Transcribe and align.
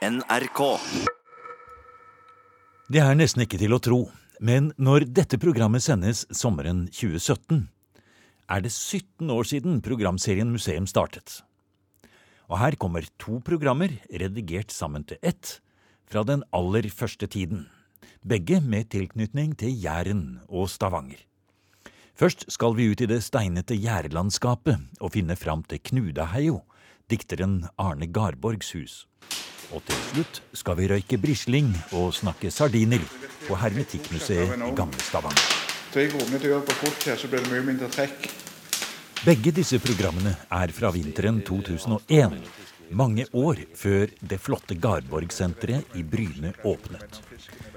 NRK. 0.00 0.60
Det 2.88 3.02
er 3.04 3.16
nesten 3.18 3.42
ikke 3.44 3.58
til 3.60 3.74
å 3.76 3.78
tro, 3.84 3.98
men 4.40 4.70
når 4.80 5.04
dette 5.12 5.36
programmet 5.36 5.84
sendes 5.84 6.22
sommeren 6.32 6.86
2017, 6.88 7.66
er 8.48 8.62
det 8.64 8.72
17 8.72 9.28
år 9.28 9.50
siden 9.50 9.82
programserien 9.84 10.48
Museum 10.48 10.86
startet. 10.88 11.42
Og 12.48 12.56
her 12.62 12.78
kommer 12.80 13.04
to 13.20 13.42
programmer 13.44 13.92
redigert 14.08 14.72
sammen 14.72 15.04
til 15.04 15.20
ett 15.20 15.58
fra 16.08 16.24
den 16.24 16.46
aller 16.56 16.88
første 16.88 17.28
tiden, 17.28 17.66
begge 18.24 18.62
med 18.64 18.88
tilknytning 18.96 19.52
til 19.60 19.76
Jæren 19.84 20.40
og 20.48 20.72
Stavanger. 20.72 21.20
Først 22.16 22.48
skal 22.48 22.72
vi 22.80 22.88
ut 22.88 23.04
i 23.04 23.10
det 23.12 23.20
steinete 23.28 23.76
gjærlandskapet 23.76 24.96
og 24.96 25.12
finne 25.12 25.36
fram 25.36 25.60
til 25.68 25.84
Knudaheio, 25.92 26.62
dikteren 27.12 27.66
Arne 27.76 28.08
Garborgs 28.08 28.72
hus. 28.72 29.04
Og 29.70 29.82
til 29.86 29.98
slutt 30.08 30.40
skal 30.58 30.78
vi 30.80 30.88
røyke 30.90 31.18
brisling 31.22 31.70
og 31.94 32.10
snakke 32.16 32.50
sardiner 32.50 33.02
på 33.46 33.58
Hermetikkmuseet 33.58 34.56
i 34.58 34.70
Gamle 34.76 35.02
Stavanger. 35.06 35.58
Tre 35.90 36.06
runde 36.10 36.38
dør 36.42 36.62
på 36.66 36.76
kort 36.84 37.06
her, 37.06 37.18
så 37.18 37.30
blir 37.30 37.42
det 37.42 37.50
mye 37.52 37.66
mindre 37.66 37.90
trekk. 37.90 38.28
Begge 39.20 39.52
disse 39.54 39.78
programmene 39.82 40.32
er 40.56 40.72
fra 40.74 40.90
vinteren 40.94 41.42
2001, 41.46 42.36
mange 42.90 43.26
år 43.36 43.62
før 43.78 44.10
det 44.26 44.38
flotte 44.42 44.74
Garborg-senteret 44.80 45.94
i 45.98 46.02
Bryne 46.02 46.54
åpnet. 46.66 47.20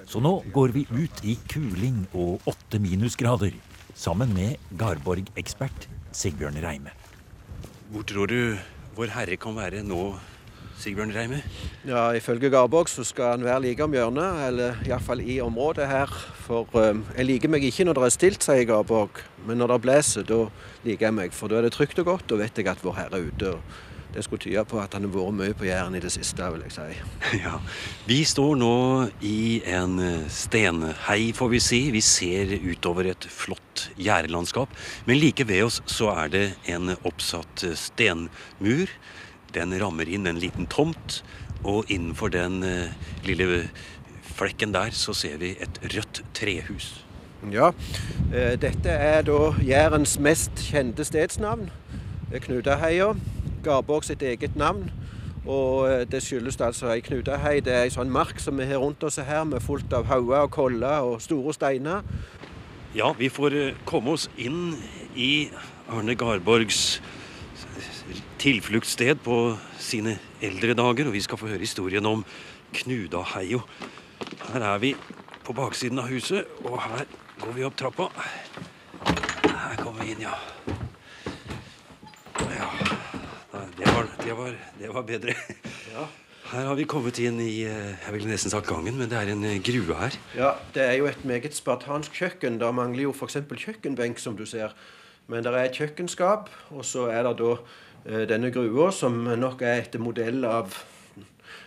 Så 0.10 0.22
nå 0.24 0.38
går 0.54 0.74
vi 0.74 0.86
ut 0.90 1.24
i 1.26 1.36
kuling 1.52 2.06
og 2.14 2.48
åtte 2.50 2.82
minusgrader, 2.82 3.54
sammen 3.94 4.34
med 4.34 4.62
Garborg-ekspert 4.80 5.90
Sigbjørn 6.14 6.62
Reime. 6.64 6.94
Hvor 7.94 8.06
tror 8.10 8.30
du 8.30 8.58
Vår 8.94 9.10
Herre 9.10 9.38
kan 9.42 9.58
være 9.58 9.82
nå, 9.86 10.14
Sigbjørn 10.84 11.14
Reime? 11.16 11.38
Ja, 11.88 12.10
Ifølge 12.12 12.50
Garborg 12.52 12.90
så 12.92 13.06
skal 13.08 13.38
han 13.38 13.46
være 13.46 13.62
like 13.64 13.86
om 13.86 13.94
hjørnet, 13.96 14.42
eller 14.50 14.82
iallfall 14.84 15.22
i 15.24 15.38
området 15.44 15.88
her. 15.88 16.12
For 16.44 16.68
um, 16.76 17.06
jeg 17.16 17.30
liker 17.30 17.52
meg 17.54 17.64
ikke 17.64 17.86
når 17.88 18.00
det 18.02 18.04
er 18.10 18.16
stilt, 18.18 18.44
sier 18.44 18.68
Garborg. 18.68 19.22
Men 19.48 19.62
når 19.64 19.76
det 19.76 19.80
blåser, 19.86 20.28
da 20.28 20.42
liker 20.84 21.08
jeg 21.08 21.16
meg. 21.22 21.38
For 21.38 21.52
da 21.52 21.62
er 21.62 21.70
det 21.70 21.74
trygt 21.78 22.04
og 22.04 22.10
godt, 22.12 22.36
og 22.36 22.44
vet 22.44 22.60
jeg 22.60 22.68
at 22.72 22.84
Vår 22.84 22.98
Herre 23.00 23.22
er 23.22 23.30
ute. 23.32 23.54
og 23.56 23.80
Det 24.14 24.26
skulle 24.28 24.44
tyde 24.44 24.66
på 24.70 24.82
at 24.84 24.94
han 24.94 25.08
har 25.08 25.14
vært 25.16 25.38
mye 25.40 25.56
på 25.58 25.70
Jæren 25.70 25.96
i 25.96 26.04
det 26.04 26.12
siste, 26.14 26.52
vil 26.52 26.68
jeg 26.68 26.76
si. 26.76 27.00
Ja, 27.46 27.56
Vi 28.10 28.20
står 28.28 28.60
nå 28.60 28.76
i 29.24 29.64
en 29.64 29.98
eh, 30.04 30.28
stenhei, 30.28 31.32
får 31.34 31.56
vi 31.56 31.64
si. 31.64 31.82
Vi 31.96 32.04
ser 32.04 32.58
utover 32.60 33.08
et 33.16 33.24
flott 33.32 33.88
gjerdelandskap. 33.96 34.76
Men 35.08 35.24
like 35.24 35.48
ved 35.48 35.64
oss 35.72 35.80
så 35.88 36.12
er 36.12 36.36
det 36.36 36.48
en 36.76 36.92
oppsatt 37.08 37.70
eh, 37.72 37.80
stenmur. 37.80 38.92
Den 39.54 39.76
rammer 39.82 40.10
inn 40.10 40.28
en 40.28 40.42
liten 40.42 40.68
tomt, 40.68 41.22
og 41.64 41.92
innenfor 41.92 42.34
den 42.34 42.64
eh, 42.68 42.94
lille 43.28 43.68
flekken 44.34 44.74
der 44.74 44.92
så 44.92 45.14
ser 45.14 45.38
vi 45.38 45.54
et 45.62 45.80
rødt 45.94 46.24
trehus. 46.34 47.06
Ja, 47.52 47.72
eh, 48.34 48.56
dette 48.60 48.90
er 48.90 49.22
da 49.28 49.54
Jærens 49.64 50.18
mest 50.20 50.66
kjente 50.72 51.06
stedsnavn. 51.06 51.70
Det 52.32 52.42
er 52.50 53.16
Garborg 53.64 54.04
sitt 54.04 54.22
eget 54.22 54.56
navn. 54.56 54.92
Og 55.46 55.92
eh, 55.92 56.06
det 56.12 56.24
skyldes 56.24 56.62
altså 56.62 56.92
ei 56.94 57.02
knutahei. 57.04 57.60
Det 57.60 57.74
er 57.74 57.88
ei 57.88 57.92
sånn 57.92 58.12
mark 58.12 58.40
som 58.40 58.60
vi 58.60 58.68
har 58.70 58.80
rundt 58.80 59.04
oss 59.04 59.20
her, 59.20 59.44
med 59.44 59.64
fullt 59.64 59.94
av 59.94 60.08
hauger 60.08 60.48
og 60.48 60.52
koller 60.56 61.04
og 61.04 61.22
store 61.22 61.54
steiner. 61.54 62.04
Ja, 62.96 63.12
vi 63.18 63.30
får 63.30 63.58
eh, 63.60 63.76
komme 63.90 64.16
oss 64.16 64.30
inn 64.38 64.78
i 65.16 65.50
Arne 65.92 66.16
Garborgs 66.16 67.02
tilfluktssted 68.44 69.22
på 69.24 69.36
sine 69.80 70.18
eldre 70.44 70.74
dager, 70.76 71.08
og 71.08 71.16
vi 71.16 71.22
skal 71.24 71.40
få 71.40 71.48
høre 71.48 71.64
historien 71.64 72.04
om 72.06 72.26
Knudaheio. 72.76 73.62
Her 74.50 74.66
er 74.68 74.82
vi 74.84 74.90
på 75.48 75.54
baksiden 75.56 76.02
av 76.02 76.10
huset, 76.12 76.50
og 76.68 76.82
her 76.84 77.06
går 77.40 77.54
vi 77.56 77.64
opp 77.64 77.78
trappa. 77.80 78.10
Her 79.48 79.78
kommer 79.80 80.04
vi 80.04 80.12
inn, 80.12 80.26
ja. 80.26 80.34
Ja, 82.52 82.68
det 83.78 83.88
var, 83.88 84.12
det 84.26 84.36
var, 84.42 84.58
det 84.82 84.92
var 84.98 85.08
bedre. 85.08 85.38
Her 86.52 86.68
har 86.68 86.76
vi 86.76 86.84
kommet 86.90 87.18
inn 87.24 87.40
i 87.42 87.64
eh, 87.66 87.96
jeg 87.96 88.14
ville 88.14 88.30
nesten 88.30 88.52
sagt 88.52 88.68
gangen, 88.70 88.98
men 89.00 89.08
det 89.10 89.22
er 89.22 89.32
en 89.32 89.46
eh, 89.48 89.62
grue 89.64 89.96
her. 89.98 90.18
Ja, 90.36 90.52
det 90.76 90.84
er 90.84 90.98
jo 91.00 91.08
et 91.10 91.24
meget 91.26 91.56
spartansk 91.56 92.20
kjøkken. 92.20 92.60
da 92.60 92.74
mangler 92.76 93.08
jo 93.08 93.16
f.eks. 93.16 93.40
kjøkkenbenk, 93.48 94.20
som 94.20 94.36
du 94.38 94.44
ser. 94.46 94.76
Men 95.28 95.44
det 95.44 95.54
er 95.54 95.66
et 95.68 95.78
kjøkkenskap, 95.80 96.50
og 96.76 96.86
så 96.86 97.08
er 97.12 97.24
det 97.24 97.38
da 97.40 97.54
eh, 97.56 98.26
denne 98.30 98.52
grua, 98.52 98.92
som 98.92 99.24
nok 99.40 99.62
er 99.64 99.86
etter 99.86 100.04
modell 100.04 100.44
av 100.46 100.76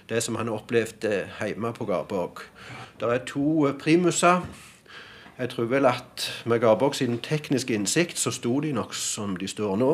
det 0.08 0.22
som 0.22 0.36
han 0.38 0.52
opplevde 0.52 1.24
hjemme 1.40 1.72
på 1.74 1.86
Garborg. 1.88 2.44
Det 3.00 3.08
er 3.08 3.24
to 3.26 3.66
eh, 3.66 3.76
primuser. 3.80 4.44
Jeg 5.38 5.50
tror 5.52 5.68
vel 5.68 5.88
at 5.88 6.28
med 6.46 6.60
Garborg 6.60 6.94
sin 6.96 7.18
tekniske 7.18 7.74
innsikt, 7.74 8.18
så 8.18 8.30
sto 8.30 8.60
de 8.60 8.72
nok 8.76 8.94
som 8.94 9.36
de 9.36 9.48
står 9.48 9.76
nå. 9.80 9.92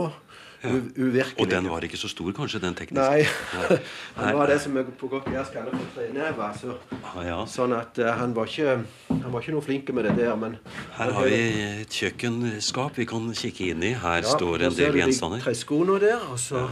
Uvirkelig. 0.63 1.41
Og 1.43 1.49
den 1.51 1.67
var 1.71 1.85
ikke 1.87 1.99
så 1.99 2.09
stor, 2.11 2.29
kanskje, 2.37 2.61
den 2.63 2.75
tekniske? 2.79 3.03
Nei. 3.03 3.25
Nei. 3.71 3.79
han 4.21 4.37
var 4.39 4.47
det 4.53 4.61
som 4.63 4.77
vi 4.79 4.85
på 5.01 5.09
godt 5.11 5.27
jærsk 5.33 5.57
kaller 5.57 5.75
for 5.75 5.97
trenever. 5.97 6.53
Så, 6.61 6.77
Ah, 7.13 7.17
ja. 7.27 7.39
sånn 7.51 7.75
at 7.77 7.99
uh, 7.99 8.13
han, 8.21 8.35
var 8.37 8.47
ikke, 8.49 8.77
han 9.11 9.27
var 9.33 9.43
ikke 9.43 9.55
noe 9.57 9.65
flink 9.67 9.91
med 9.97 10.07
det 10.09 10.15
der, 10.21 10.37
men 10.39 10.55
Her 10.97 11.11
har 11.19 11.27
vi 11.29 11.41
et 11.83 11.97
kjøkkenskap 11.99 13.01
vi 13.01 13.09
kan 13.11 13.27
kikke 13.37 13.73
inn 13.75 13.83
i. 13.83 13.93
Her 13.99 14.23
Ja, 14.23 14.37
står 14.37 14.69
en 14.69 14.77
ser 14.77 14.93
du 14.93 14.99
de 14.99 15.03
gjenstander. 15.03 15.43
Treskoene 15.45 15.99
der, 16.03 16.23
og 16.31 16.39
så 16.41 16.69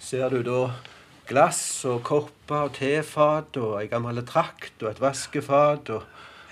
ser 0.00 0.32
du 0.32 0.40
da 0.46 0.62
glass 1.30 1.60
og 1.86 2.00
kopper 2.08 2.66
og 2.66 2.72
tefat 2.74 3.60
og 3.60 3.76
ei 3.82 3.86
gammel 3.92 4.18
trakt 4.26 4.82
og 4.82 4.90
et 4.90 5.02
vaskefat 5.04 5.92
og 5.94 6.08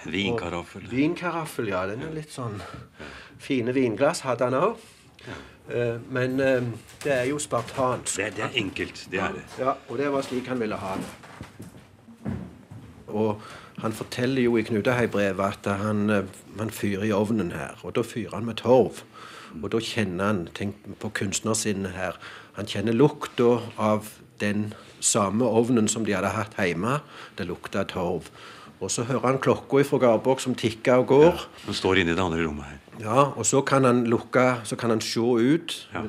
Vinkaraffel. 0.06 0.85
Vinkaraffel, 0.93 1.73
ja. 1.73 1.81
Den 1.91 2.05
er 2.06 2.12
litt 2.15 2.31
sånn 2.31 2.61
Fine 3.43 3.73
vinglass 3.75 4.21
hadde 4.23 4.47
han 4.47 4.55
òg. 4.55 4.77
Men 6.09 6.41
eh, 6.41 6.62
det 7.05 7.12
er 7.12 7.25
jo 7.29 7.39
spartansk. 7.39 8.17
Det, 8.17 8.37
det 8.37 8.45
er 8.45 8.55
enkelt, 8.56 9.09
det 9.12 9.21
er 9.21 9.34
det. 9.37 9.45
Ja, 9.61 9.75
og 9.89 9.99
det 9.99 10.12
var 10.12 10.25
slik 10.25 10.49
han 10.49 10.61
ville 10.61 10.77
ha 10.81 10.95
det. 10.97 11.09
Og 13.09 13.43
han 13.79 13.93
forteller 13.93 14.43
jo 14.43 14.56
i 14.59 14.65
Knutehei-brevet 14.67 15.45
at 15.45 15.69
han, 15.81 16.11
eh, 16.11 16.25
han 16.59 16.71
fyrer 16.71 17.05
i 17.09 17.12
ovnen 17.12 17.53
her. 17.53 17.77
Og 17.83 17.95
da 17.97 18.03
fyrer 18.03 18.34
han 18.34 18.49
med 18.49 18.61
torv. 18.62 19.05
Og 19.62 19.71
da 19.73 19.81
kjenner 19.81 20.33
han 20.33 20.49
Tenk 20.55 20.77
på 21.01 21.12
kunstnersinnet 21.15 21.97
her. 21.97 22.19
Han 22.56 22.67
kjenner 22.67 22.97
lukta 22.97 23.61
av 23.79 24.11
den 24.41 24.73
samme 25.00 25.45
ovnen 25.45 25.89
som 25.89 26.05
de 26.05 26.17
hadde 26.17 26.33
hatt 26.35 26.56
hjemme. 26.59 27.00
Det 27.39 27.47
lukta 27.47 27.85
torv. 27.85 28.29
Og 28.81 28.91
så 28.91 29.05
hører 29.05 29.27
han 29.27 29.41
klokka 29.43 29.83
fra 29.85 29.99
Garborg 29.99 30.41
som 30.41 30.55
tikker 30.55 31.03
og 31.03 31.06
går. 31.06 31.33
Ja, 31.33 31.65
som 31.65 31.75
står 31.75 32.03
inne 32.03 32.15
i 32.15 32.19
det 32.19 32.23
andre 32.23 32.45
rommet 32.45 32.67
her. 32.67 32.88
Ja, 33.00 33.31
og 33.36 33.47
så 33.47 33.60
kan 33.62 33.84
han 33.84 34.04
lukke, 34.04 34.60
så 34.64 34.76
kan 34.76 34.91
han 34.91 35.00
se 35.00 35.20
ut 35.20 35.88
Ja. 35.94 36.03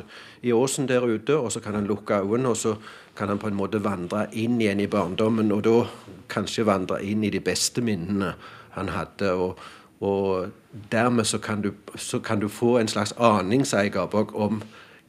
i 0.43 0.51
åsen 0.51 0.87
der 0.87 1.01
ute, 1.01 1.37
og 1.37 1.51
så 1.51 1.59
kan 1.59 1.75
han 1.75 1.87
lukke 1.87 2.13
øynene, 2.13 2.49
og 2.49 2.57
så 2.57 2.75
kan 3.15 3.27
han 3.27 3.37
på 3.37 3.47
en 3.47 3.55
måte 3.57 3.83
vandre 3.83 4.27
inn 4.31 4.61
igjen 4.61 4.79
i 4.79 4.87
barndommen, 4.87 5.51
og 5.51 5.63
da 5.63 5.83
kanskje 6.29 6.65
vandre 6.65 7.03
inn 7.03 7.23
i 7.23 7.29
de 7.29 7.39
beste 7.39 7.81
minnene 7.81 8.33
han 8.71 8.87
hadde. 8.89 9.31
og 9.33 9.59
og 10.01 10.47
dermed 10.91 11.23
så 11.25 11.37
kan, 11.37 11.61
du, 11.61 11.71
så 11.95 12.19
kan 12.19 12.39
du 12.39 12.47
få 12.47 12.77
en 12.77 12.87
slags 12.87 13.13
aning, 13.17 13.65
sier 13.67 13.89
Garborg, 13.89 14.35
om 14.35 14.61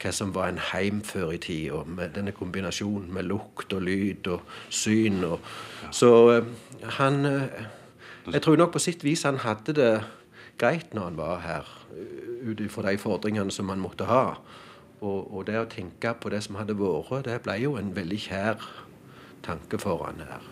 hva 0.02 0.10
som 0.12 0.34
var 0.34 0.48
en 0.48 0.58
heim 0.72 1.02
før 1.04 1.30
i 1.30 1.38
tida, 1.38 1.84
med 1.86 2.08
denne 2.16 2.32
kombinasjonen 2.32 3.12
med 3.12 3.22
lukt 3.28 3.72
og 3.72 3.82
lyd 3.82 4.26
og 4.26 4.40
syn. 4.68 5.24
Og, 5.24 5.38
Så 5.90 6.30
eh, 6.30 6.44
han 6.82 7.24
eh, 7.24 7.42
Jeg 8.32 8.42
tror 8.42 8.56
nok 8.56 8.72
på 8.72 8.78
sitt 8.78 9.04
vis 9.04 9.22
han 9.22 9.36
hadde 9.36 9.72
det 9.72 10.02
greit 10.60 10.94
når 10.94 11.10
han 11.10 11.18
var 11.18 11.40
her, 11.44 11.70
ut 12.44 12.60
ifra 12.60 12.90
de 12.90 13.00
fordringene 13.00 13.52
som 13.54 13.72
han 13.72 13.82
måtte 13.82 14.08
ha. 14.10 14.36
Og, 15.00 15.32
og 15.32 15.46
det 15.48 15.56
å 15.56 15.68
tenke 15.70 16.12
på 16.20 16.32
det 16.32 16.42
som 16.44 16.58
hadde 16.60 16.76
vært, 16.76 17.24
det 17.28 17.40
ble 17.44 17.56
jo 17.62 17.76
en 17.80 17.94
veldig 17.96 18.20
kjær 18.28 18.64
tanke 19.44 19.80
for 19.80 20.04
han 20.04 20.20
her. 20.20 20.48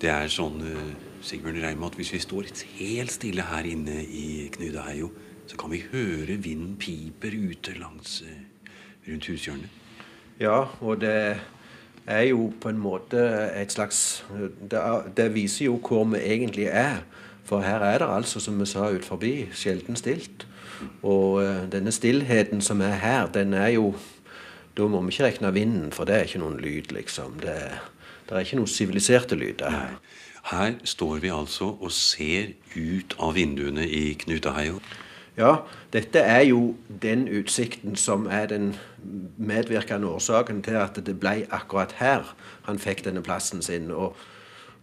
Det 0.00 0.08
er 0.08 0.30
sånn, 0.32 0.62
eh, 0.64 0.92
Sigbjørn 1.22 1.60
Reim, 1.60 1.82
at 1.84 1.98
hvis 1.98 2.14
vi 2.14 2.22
står 2.22 2.48
helt 2.78 3.12
stille 3.12 3.44
her 3.44 3.66
inne 3.68 4.00
i 4.00 4.48
Knudaheio, 4.54 5.10
så 5.50 5.58
kan 5.60 5.72
vi 5.74 5.82
høre 5.92 6.38
vinden 6.40 6.76
piper 6.80 7.34
ute 7.36 7.74
langs 7.76 8.22
eh, 8.24 8.70
rundt 9.06 9.28
hushjørnet. 9.28 9.78
Ja, 10.40 10.70
og 10.80 11.02
det 11.02 11.36
er 12.06 12.22
jo 12.30 12.48
på 12.62 12.70
en 12.72 12.80
måte 12.80 13.20
et 13.52 13.72
slags 13.72 14.24
Det, 14.70 14.80
det 15.16 15.34
viser 15.34 15.66
jo 15.66 15.76
hvor 15.84 16.06
vi 16.08 16.22
egentlig 16.24 16.70
er. 16.72 17.02
For 17.50 17.66
her 17.66 17.82
er 17.82 17.98
det 17.98 18.08
altså, 18.08 18.40
som 18.40 18.60
vi 18.60 18.66
sa 18.70 18.86
ut 18.94 19.04
forbi, 19.04 19.34
sjelden 19.52 19.98
stilt. 19.98 20.46
Og 21.02 21.42
eh, 21.42 21.64
denne 21.72 21.92
stillheten 21.92 22.62
som 22.62 22.80
er 22.80 23.00
her, 23.02 23.26
den 23.26 23.54
er 23.54 23.74
jo 23.76 23.94
Da 24.78 24.86
må 24.86 25.00
vi 25.02 25.10
ikke 25.10 25.24
regne 25.26 25.52
vinden, 25.52 25.92
for 25.92 26.06
det 26.06 26.14
er 26.14 26.28
ikke 26.28 26.38
noen 26.38 26.60
lyd, 26.62 26.92
liksom. 26.94 27.40
Det, 27.42 27.56
det 28.28 28.36
er 28.36 28.44
ikke 28.46 28.56
noen 28.60 28.70
siviliserte 28.70 29.34
lyder 29.34 29.70
her. 29.74 29.96
Her 30.46 30.76
står 30.84 31.18
vi 31.18 31.32
altså 31.34 31.72
og 31.74 31.90
ser 31.92 32.54
ut 32.76 33.16
av 33.18 33.34
vinduene 33.34 33.84
i 33.84 34.14
Knutaheio. 34.14 34.78
Ja, 35.36 35.56
dette 35.92 36.22
er 36.22 36.44
jo 36.46 36.76
den 37.02 37.26
utsikten 37.28 37.96
som 37.96 38.28
er 38.30 38.46
den 38.46 38.76
medvirkende 39.36 40.06
årsaken 40.06 40.62
til 40.62 40.78
at 40.80 41.02
det 41.06 41.18
ble 41.20 41.44
akkurat 41.50 41.92
her 41.98 42.30
han 42.68 42.78
fikk 42.78 43.04
denne 43.04 43.22
plassen 43.26 43.62
sin. 43.62 43.90
Og 43.90 44.16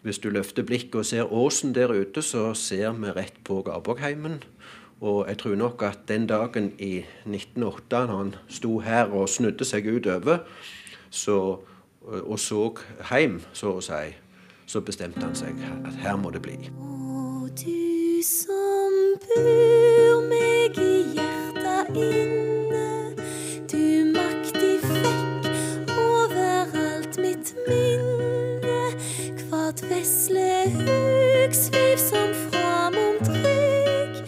hvis 0.07 0.21
du 0.24 0.30
løfter 0.31 0.63
blikket 0.63 0.95
og 0.95 1.06
ser 1.06 1.33
åsen 1.33 1.74
der 1.75 1.92
ute, 1.92 2.21
så 2.24 2.54
ser 2.56 2.95
vi 2.95 3.12
rett 3.12 3.36
på 3.44 3.59
Garborgheimen. 3.65 4.39
Og 5.01 5.27
jeg 5.27 5.38
tror 5.38 5.56
nok 5.56 5.83
at 5.83 6.07
den 6.07 6.27
dagen 6.27 6.71
i 6.80 7.04
1908, 7.25 7.83
da 7.92 8.06
han 8.07 8.36
sto 8.50 8.80
her 8.80 9.12
og 9.12 9.30
snudde 9.30 9.68
seg 9.68 9.86
utover 9.92 10.48
så, 11.09 11.59
og 12.01 12.39
så 12.39 12.63
hjem, 13.12 13.42
så 13.54 13.75
å 13.77 13.83
si, 13.83 14.15
så 14.68 14.81
bestemte 14.81 15.24
han 15.25 15.36
seg 15.38 15.59
at 15.83 15.94
her 16.01 16.18
må 16.18 16.31
det 16.33 16.42
bli. 16.48 16.57
Og 16.80 17.51
du 17.59 18.24
som 18.25 19.00
bur 19.27 20.27
meg 20.31 20.81
i 20.81 20.94
hjertet 21.18 22.00
inne, 22.00 22.56
vesle 30.07 30.71
hug 30.71 31.56
sviv 31.56 31.98
som 32.00 32.30
framom 32.48 33.18
trygg, 33.27 34.21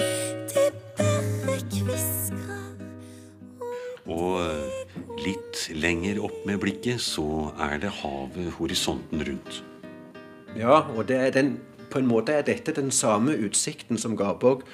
det 0.51 0.65
berre 0.97 1.55
kviskrar 1.71 2.73
Og 4.11 4.41
eh, 4.41 4.97
litt 5.23 5.61
lenger 5.79 6.19
opp 6.27 6.43
med 6.49 6.59
blikket 6.59 6.99
så 6.99 7.53
er 7.69 7.79
det 7.79 7.93
havet 8.01 8.51
horisonten 8.57 9.23
rundt. 9.23 9.63
Ja, 10.57 10.83
og 10.97 11.07
det 11.07 11.15
er 11.15 11.31
den, 11.37 11.55
på 11.91 12.03
en 12.03 12.11
måte 12.11 12.35
er 12.35 12.43
dette 12.43 12.75
den 12.75 12.91
samme 12.91 13.37
utsikten 13.39 13.97
som 14.01 14.17
Garborg 14.19 14.65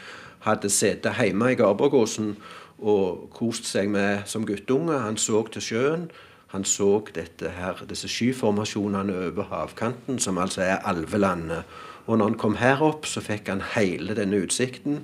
hadde 0.48 0.74
sittet 0.74 1.19
hjemme 1.22 1.54
i 1.54 1.60
Garborgåsen 1.60 2.34
og 2.81 3.30
kost 3.36 3.69
seg 3.69 3.94
med 3.94 4.25
som 4.25 4.46
guttunge. 4.48 4.98
Han 5.06 5.22
så 5.22 5.46
til 5.54 5.69
sjøen. 5.69 6.10
Han 6.56 6.63
så 6.63 7.02
dette 7.12 7.52
her, 7.57 7.81
disse 7.90 8.07
skyformasjonene 8.07 9.13
over 9.28 9.50
havkanten, 9.52 10.22
som 10.24 10.40
altså 10.40 10.63
er 10.63 10.86
alvelandet. 10.88 11.68
Og 12.07 12.18
når 12.18 12.31
han 12.31 12.38
kom 12.40 12.56
her 12.62 12.84
opp, 12.86 13.10
så 13.10 13.19
fikk 13.19 13.50
han 13.52 13.63
hele 13.74 14.16
denne 14.16 14.40
utsikten. 14.46 15.04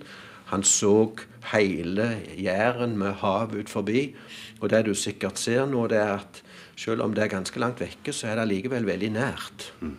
Han 0.53 0.63
så 0.63 1.11
hele 1.51 2.21
Jæren 2.39 2.95
med 2.99 3.19
hav 3.19 3.51
ut 3.51 3.69
forbi. 3.69 4.13
Og 4.61 4.69
det 4.71 4.85
du 4.87 4.93
sikkert 4.95 5.39
ser 5.39 5.65
nå, 5.67 5.89
det 5.91 5.99
er 5.99 6.13
at 6.21 6.41
selv 6.79 7.03
om 7.03 7.13
det 7.13 7.25
er 7.25 7.35
ganske 7.35 7.59
langt 7.59 7.81
vekke, 7.83 8.13
så 8.15 8.31
er 8.31 8.39
det 8.39 8.47
allikevel 8.47 8.87
veldig 8.87 9.11
nært. 9.11 9.67
Mm. 9.81 9.97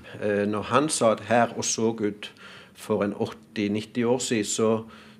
Når 0.50 0.68
han 0.72 0.88
satt 0.88 1.26
her 1.28 1.52
og 1.56 1.64
så 1.68 1.92
ut 2.00 2.32
for 2.74 3.04
en 3.04 3.12
80-90 3.12 4.04
år 4.08 4.18
siden, 4.18 4.44
så 4.44 4.70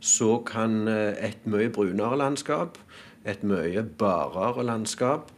så 0.03 0.43
han 0.51 0.89
eh, 0.91 1.15
et 1.29 1.45
mye 1.47 1.71
brunere 1.71 2.17
landskap, 2.19 2.79
et 3.25 3.45
mye 3.47 3.85
barere 3.99 4.65
landskap. 4.67 5.31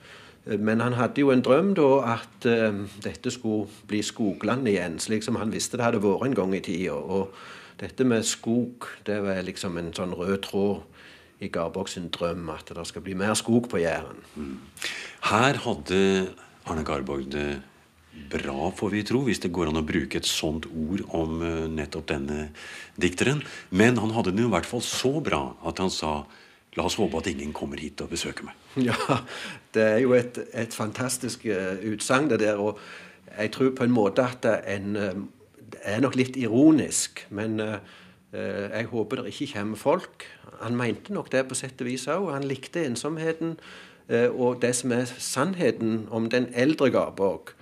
Eh, 0.46 0.58
Men 0.58 0.80
han 0.80 0.96
hadde 0.98 1.20
jo 1.20 1.32
en 1.32 1.42
drøm 1.42 1.74
da 1.74 1.90
at 2.16 2.46
uh, 2.46 2.84
dette 3.04 3.30
skulle 3.30 3.68
bli 3.88 4.02
skogland 4.02 4.68
igjen, 4.68 4.98
slik 4.98 5.24
som 5.24 5.36
han 5.40 5.52
visste 5.52 5.78
det 5.78 5.86
hadde 5.86 6.02
vært 6.04 6.26
en 6.28 6.34
gang 6.34 6.54
i 6.54 6.62
tida. 6.64 6.94
Og 6.94 7.34
dette 7.80 8.04
med 8.04 8.24
skog, 8.24 8.86
det 9.06 9.20
var 9.24 9.42
liksom 9.42 9.78
en 9.78 9.92
sånn 9.94 10.14
rød 10.14 10.40
tråd 10.46 10.82
i 11.42 11.50
Garborg 11.52 11.90
sin 11.90 12.08
drøm, 12.14 12.48
at 12.54 12.70
det 12.70 12.86
skal 12.86 13.02
bli 13.04 13.16
mer 13.18 13.34
skog 13.34 13.68
på 13.68 13.82
Jæren. 13.82 14.22
Her 15.28 15.58
hadde 15.64 16.00
Arne 16.64 16.84
Garborg 16.86 17.26
det 17.32 17.48
bra, 18.30 18.70
får 18.70 18.92
vi 18.94 19.02
tro, 19.06 19.24
hvis 19.26 19.42
det 19.42 19.52
går 19.54 19.72
an 19.72 19.80
å 19.80 19.86
bruke 19.86 20.20
et 20.20 20.28
sånt 20.28 20.68
ord 20.70 21.02
om 21.16 21.42
eh, 21.42 21.64
nettopp 21.70 22.06
denne 22.12 22.48
dikteren. 23.00 23.42
Men 23.74 23.98
han 24.00 24.14
hadde 24.14 24.34
det 24.36 24.46
i 24.46 24.52
hvert 24.52 24.68
fall 24.68 24.84
så 24.86 25.18
bra 25.24 25.42
at 25.66 25.82
han 25.82 25.90
sa 25.92 26.20
La 26.74 26.86
oss 26.88 26.96
håpe 26.98 27.20
at 27.20 27.28
ingen 27.30 27.52
kommer 27.54 27.78
hit 27.78 28.02
og 28.02 28.12
besøker 28.14 28.48
meg. 28.48 28.60
Ja, 28.88 29.20
det 29.74 29.82
er 29.82 29.98
jo 30.02 30.14
et, 30.16 30.40
et 30.54 30.74
fantastisk 30.74 31.46
uh, 31.46 31.78
utsagn, 31.92 32.30
det 32.30 32.40
der. 32.42 32.58
Og 32.58 32.78
jeg 33.38 33.52
tror 33.54 33.74
på 33.76 33.86
en 33.86 33.94
måte 33.94 34.24
at 34.26 34.46
en, 34.66 34.96
uh, 34.96 35.78
er 35.82 36.02
nok 36.02 36.18
litt 36.18 36.36
ironisk. 36.40 37.26
Men 37.30 37.60
uh, 37.62 37.78
jeg 38.34 38.90
håper 38.90 39.22
det 39.22 39.30
ikke 39.34 39.52
kommer 39.54 39.78
folk. 39.78 40.26
Han 40.62 40.76
mente 40.76 41.14
nok 41.14 41.30
det 41.32 41.46
på 41.48 41.58
sett 41.58 41.80
og 41.80 41.86
vis 41.86 42.08
òg. 42.10 42.32
Han 42.34 42.46
likte 42.50 42.82
ensomheten. 42.84 43.58
og 44.36 44.60
det 44.62 44.74
som 44.76 44.92
er 44.92 45.06
sannheten 45.08 46.08
om 46.10 46.26
den 46.28 46.50
eldre 46.52 46.90
Garborg, 46.90 47.54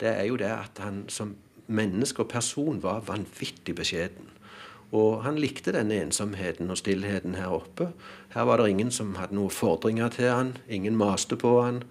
det 0.00 0.08
er 0.08 0.24
jo 0.28 0.36
det 0.36 0.50
at 0.50 0.76
han 0.78 1.04
som 1.08 1.36
menneske 1.66 2.20
og 2.22 2.28
person 2.28 2.82
var 2.82 3.00
vanvittig 3.06 3.74
beskjeden. 3.74 4.28
Og 4.94 5.24
han 5.24 5.38
likte 5.38 5.72
denne 5.74 5.98
ensomheten 6.04 6.70
og 6.70 6.78
stillheten 6.78 7.34
her 7.34 7.50
oppe. 7.50 7.88
Her 8.34 8.46
var 8.46 8.60
det 8.60 8.68
ingen 8.70 8.90
som 8.94 9.14
hadde 9.18 9.34
noen 9.34 9.50
fordringer 9.50 10.12
til 10.14 10.30
han, 10.30 10.52
ingen 10.68 10.96
maste 10.96 11.36
på 11.36 11.56
han. 11.62 11.82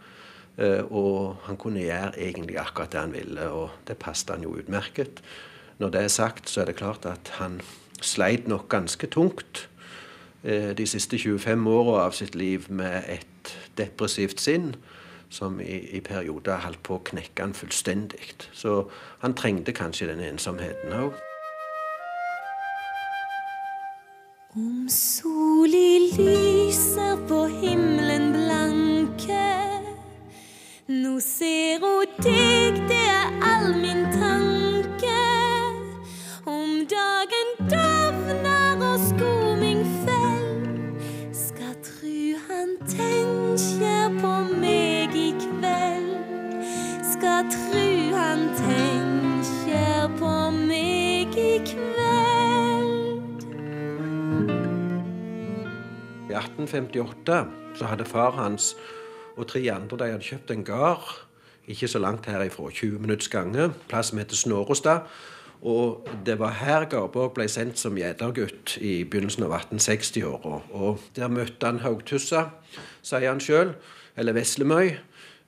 eh, 0.57 0.83
Og 0.91 1.35
han 1.43 1.57
kunne 1.57 1.83
gjøre 1.83 2.13
egentlig 2.17 2.57
akkurat 2.59 2.91
det 2.91 2.99
han 2.99 3.13
ville, 3.13 3.49
og 3.49 3.69
det 3.87 3.97
passet 3.97 4.29
han 4.29 4.43
jo 4.43 4.55
utmerket. 4.55 5.21
Når 5.79 5.89
det 5.89 6.01
er 6.01 6.07
sagt, 6.07 6.49
så 6.49 6.61
er 6.61 6.65
det 6.65 6.75
klart 6.79 7.05
at 7.05 7.31
han 7.39 7.61
sleit 8.01 8.47
nok 8.47 8.69
ganske 8.69 9.07
tungt 9.07 9.67
eh, 10.43 10.71
de 10.77 10.87
siste 10.87 11.17
25 11.19 11.67
åra 11.67 12.05
av 12.05 12.11
sitt 12.11 12.35
liv 12.35 12.71
med 12.71 13.03
et 13.09 13.57
depressivt 13.77 14.39
sinn 14.39 14.75
som 15.29 15.59
i, 15.59 15.97
i 15.97 15.99
perioder 15.99 16.63
holdt 16.63 16.83
på 16.83 16.95
å 16.95 17.03
knekke 17.03 17.43
han 17.43 17.53
fullstendig. 17.53 18.35
Så 18.53 18.85
han 19.19 19.33
trengte 19.35 19.75
kanskje 19.75 20.07
den 20.07 20.23
ensomheten 20.23 20.93
òg. 20.95 21.24
Om 24.57 24.87
soli 24.89 26.13
lyser 26.15 27.17
på 27.27 27.41
himmelen 27.59 28.29
blanke 28.31 29.41
Nå 30.87 31.17
ser 31.19 31.83
hun 31.83 32.15
deg, 32.23 32.79
det 32.87 33.03
er 33.03 33.35
all 33.51 33.75
min 33.81 34.05
tanke 34.15 34.44
1858 56.67 57.77
så 57.79 57.91
hadde 57.91 58.07
far 58.09 58.35
hans 58.39 58.73
og 59.35 59.47
tre 59.51 59.61
andre 59.71 59.99
de 59.99 60.11
hadde 60.13 60.27
kjøpt 60.27 60.51
en 60.51 60.67
gard 60.67 61.25
ikke 61.67 61.87
så 61.87 61.99
langt 61.99 62.25
herifra, 62.25 62.69
20 62.69 62.99
minutts 62.99 63.27
gange, 63.27 63.71
plass 63.89 64.11
som 64.11 64.19
heter 64.21 64.35
Snårestad. 64.35 64.99
Og 65.65 66.07
det 66.25 66.37
var 66.39 66.59
her 66.59 66.85
Garborg 66.85 67.33
ble 67.33 67.47
sendt 67.49 67.79
som 67.81 67.97
gjeddergutt 67.97 68.75
i 68.77 68.99
begynnelsen 69.07 69.47
av 69.47 69.55
1860-åra. 69.57 70.59
Og 70.77 71.01
der 71.15 71.31
møtte 71.31 71.65
han 71.65 71.81
Haugtussa, 71.81 72.49
sier 73.01 73.31
han 73.31 73.41
sjøl, 73.41 73.73
eller 74.15 74.37
Veslemøy. 74.37 74.93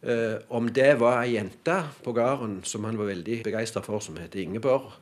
Eh, 0.08 0.38
om 0.54 0.70
det 0.74 0.96
var 1.02 1.24
ei 1.24 1.36
jente 1.36 1.76
på 2.06 2.14
gården 2.14 2.60
som 2.66 2.86
han 2.86 2.98
var 2.98 3.10
veldig 3.12 3.42
begeistra 3.46 3.82
for, 3.86 4.02
som 4.02 4.18
het 4.22 4.36
Ingeborg, 4.38 4.94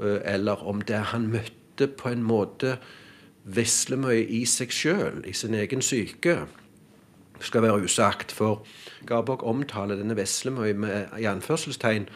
eh, 0.00 0.20
eller 0.34 0.64
om 0.64 0.80
det 0.80 1.00
han 1.12 1.28
møtte 1.32 1.88
på 1.88 2.12
en 2.12 2.24
måte 2.24 2.76
Veslemøy 3.44 4.26
i 4.28 4.44
seg 4.48 4.72
sjøl, 4.74 5.22
i 5.26 5.32
sin 5.32 5.54
egen 5.54 5.82
syke, 5.82 6.42
skal 7.40 7.62
være 7.62 7.84
usagt. 7.84 8.32
For 8.32 8.62
Garborg 9.06 9.44
omtaler 9.48 9.96
denne 9.96 10.16
Veslemøy 10.16 10.72
med 10.76 11.16
i 11.18 11.24
anførselstegn, 11.24 12.08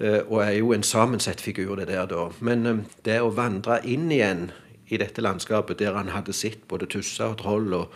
eh, 0.00 0.20
og 0.28 0.42
er 0.44 0.58
jo 0.58 0.72
en 0.72 0.82
sammensett 0.82 1.40
figur, 1.40 1.76
det 1.76 1.88
der 1.88 2.06
da. 2.06 2.28
Men 2.40 2.66
eh, 2.66 2.82
det 3.04 3.20
å 3.22 3.32
vandre 3.32 3.80
inn 3.84 4.10
igjen 4.12 4.50
i 4.92 5.00
dette 5.00 5.24
landskapet 5.24 5.78
der 5.80 5.96
han 5.96 6.12
hadde 6.12 6.34
sett 6.36 6.66
både 6.68 6.86
tusser 6.90 7.32
og 7.32 7.38
troll 7.40 7.72
og, 7.78 7.94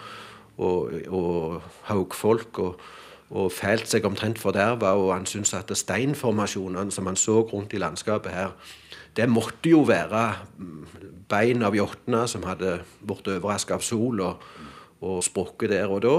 og, 0.56 0.94
og 1.12 1.62
haugfolk 1.90 2.58
og, 2.64 2.80
og 3.30 3.50
fælt 3.52 3.90
seg 3.90 4.06
omtrent 4.08 4.40
forderva, 4.40 4.94
og 4.96 5.12
han 5.12 5.26
syntes 5.28 5.54
at 5.58 5.72
steinformasjonene 5.76 6.94
som 6.94 7.06
han 7.10 7.18
så 7.20 7.42
rundt 7.42 7.75
i 7.75 7.82
landskapet 7.82 8.32
her, 8.32 8.56
det 9.16 9.28
måtte 9.28 9.72
jo 9.72 9.82
være 9.88 10.22
mm, 10.56 10.86
bein 11.30 11.64
av 11.66 11.76
jotner 11.76 12.28
som 12.30 12.45
hadde 12.47 12.80
blitt 13.06 13.30
overraska 13.30 13.76
av 13.78 13.85
sol 13.85 14.23
og, 14.25 14.45
og 15.04 15.23
sprukket 15.26 15.75
der 15.75 15.90
og 15.92 16.02
da. 16.04 16.18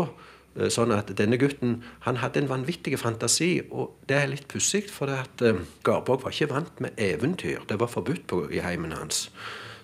Eh, 0.57 0.71
Sånn 0.73 0.93
at 0.95 1.11
denne 1.17 1.39
gutten 1.39 1.79
han 2.05 2.19
hadde 2.21 2.43
en 2.43 2.51
vanvittig 2.51 2.97
fantasi, 2.99 3.51
og 3.71 3.95
det 4.09 4.19
er 4.19 4.31
litt 4.33 4.47
pussig, 4.51 4.87
for 4.91 5.09
det 5.11 5.19
at 5.23 5.45
eh, 5.45 5.61
Garborg 5.87 6.25
var 6.25 6.35
ikke 6.35 6.51
vant 6.53 6.83
med 6.83 6.97
eventyr. 6.99 7.63
Det 7.69 7.79
var 7.79 7.91
forbudt 7.91 8.27
på, 8.29 8.43
i 8.51 8.63
heimen 8.63 8.95
hans. 8.97 9.27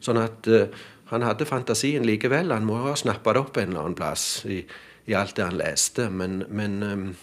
Sånn 0.04 0.20
at 0.22 0.50
eh, 0.52 0.74
han 1.14 1.26
hadde 1.26 1.48
fantasien 1.48 2.06
likevel. 2.08 2.52
Han 2.52 2.68
må 2.68 2.82
ha 2.88 2.96
snappa 2.98 3.36
det 3.36 3.46
opp 3.46 3.60
en 3.60 3.70
eller 3.72 3.86
annen 3.86 4.00
plass 4.00 4.44
i, 4.50 4.64
i 5.06 5.16
alt 5.16 5.38
det 5.38 5.46
han 5.46 5.60
leste. 5.60 6.08
Men, 6.10 6.42
men 6.50 7.14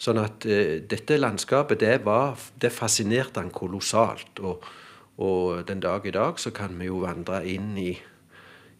sånn 0.00 0.20
at 0.22 0.46
dette 0.88 1.18
landskapet, 1.18 1.82
det, 1.82 1.98
var, 2.06 2.38
det 2.62 2.70
fascinerte 2.72 3.42
han 3.42 3.50
kolossalt. 3.52 4.40
Og, 4.40 4.64
og 5.20 5.68
den 5.68 5.80
dag 5.80 6.06
i 6.06 6.14
dag 6.16 6.38
så 6.40 6.50
kan 6.50 6.78
vi 6.80 6.88
jo 6.88 7.02
vandre 7.04 7.42
inn 7.46 7.74
i, 7.78 7.92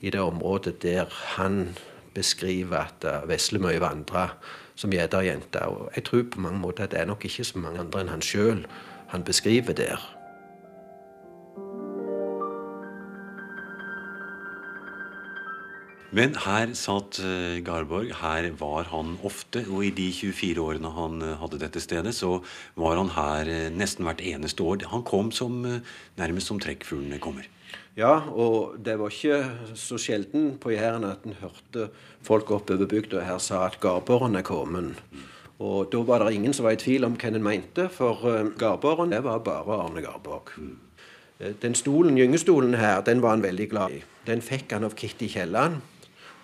i 0.00 0.10
det 0.10 0.20
området 0.20 0.80
der 0.82 1.10
han 1.36 1.76
beskriver 2.14 2.86
at 2.88 3.04
uh, 3.04 3.28
Veslemøy 3.28 3.76
vandra 3.78 4.30
som 4.74 4.90
gjeterjente. 4.90 5.60
Og 5.68 5.90
jeg 5.94 6.04
tror 6.04 6.24
på 6.32 6.40
mange 6.40 6.58
måter 6.58 6.84
at 6.84 6.94
det 6.94 7.00
er 7.00 7.10
nok 7.10 7.24
ikke 7.24 7.44
så 7.44 7.60
mange 7.60 7.80
andre 7.84 8.00
enn 8.00 8.14
han 8.14 8.24
sjøl 8.24 8.64
han 9.12 9.26
beskriver 9.26 9.76
der. 9.76 10.19
Men 16.10 16.32
her 16.42 16.72
satt 16.74 17.20
uh, 17.22 17.60
Garborg, 17.62 18.10
her 18.18 18.48
var 18.58 18.88
han 18.90 19.14
ofte. 19.26 19.62
Og 19.70 19.84
i 19.86 19.92
de 19.94 20.08
24 20.10 20.58
årene 20.58 20.90
han 20.96 21.22
uh, 21.22 21.36
hadde 21.38 21.60
dette 21.62 21.82
stedet, 21.82 22.12
så 22.16 22.40
var 22.78 22.98
han 22.98 23.12
her 23.14 23.46
uh, 23.46 23.68
nesten 23.70 24.08
hvert 24.08 24.22
eneste 24.26 24.66
år. 24.66 24.82
Han 24.90 25.04
kom 25.06 25.30
som, 25.30 25.62
nærmest 26.18 26.50
som 26.50 26.58
trekkfuglene 26.62 27.20
kommer. 27.22 27.46
Ja, 27.98 28.16
og 28.34 28.80
det 28.82 28.96
var 28.98 29.14
ikke 29.14 29.76
så 29.78 29.98
sjelden 30.02 30.56
på 30.58 30.72
Jæren 30.74 31.06
at 31.06 31.26
en 31.26 31.36
hørte 31.38 31.90
folk 32.26 32.50
oppover 32.50 32.90
bygda 32.90 33.22
her 33.26 33.38
sa 33.42 33.64
at 33.68 33.78
Garborgen 33.82 34.38
er 34.38 34.46
kommet. 34.46 34.98
Og 35.62 35.92
da 35.92 36.00
var 36.08 36.24
det 36.24 36.34
ingen 36.34 36.54
som 36.56 36.66
var 36.66 36.74
i 36.74 36.80
tvil 36.80 37.06
om 37.06 37.14
hvem 37.20 37.38
en 37.38 37.46
mente, 37.46 37.86
for 37.92 38.48
Garborgen 38.58 39.12
det 39.12 39.22
var 39.26 39.42
bare 39.46 39.78
Arne 39.84 40.02
Garborg. 40.02 40.54
Den 41.62 41.74
stolen, 41.78 42.18
gyngestolen 42.18 42.74
her, 42.80 43.02
den 43.04 43.22
var 43.22 43.36
han 43.36 43.44
veldig 43.44 43.68
glad 43.70 43.98
i. 43.98 44.02
Den 44.26 44.42
fikk 44.42 44.72
han 44.74 44.86
av 44.88 44.96
Kitty 44.98 45.28
Kielland 45.30 45.82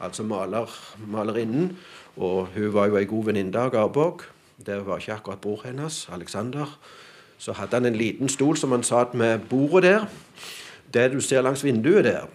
altså 0.00 0.22
maler, 0.26 0.70
malerinnen. 1.06 1.76
Og 2.16 2.48
hun 2.54 2.72
var 2.74 2.88
jo 2.88 2.96
ei 2.96 3.08
god 3.08 3.28
venninne 3.30 3.60
av 3.60 3.72
Garborg. 3.74 4.24
Det 4.56 4.78
var 4.86 5.02
ikke 5.02 5.18
akkurat 5.18 5.40
bror 5.40 5.66
hennes, 5.66 6.06
Alexander. 6.12 6.78
Så 7.38 7.52
hadde 7.52 7.76
han 7.76 7.86
en 7.86 7.98
liten 7.98 8.28
stol 8.32 8.56
som 8.56 8.72
han 8.72 8.84
satt 8.86 9.14
med 9.14 9.44
bordet 9.50 9.82
der. 9.84 10.06
Det 10.94 11.10
du 11.12 11.20
ser 11.20 11.42
langs 11.44 11.64
vinduet 11.64 12.04
der, 12.04 12.28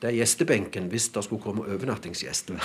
det 0.00 0.10
er 0.10 0.16
gjestebenken 0.18 0.88
hvis 0.92 1.08
det 1.12 1.24
skulle 1.24 1.42
komme 1.42 1.64
overnattingsgjester. 1.64 2.56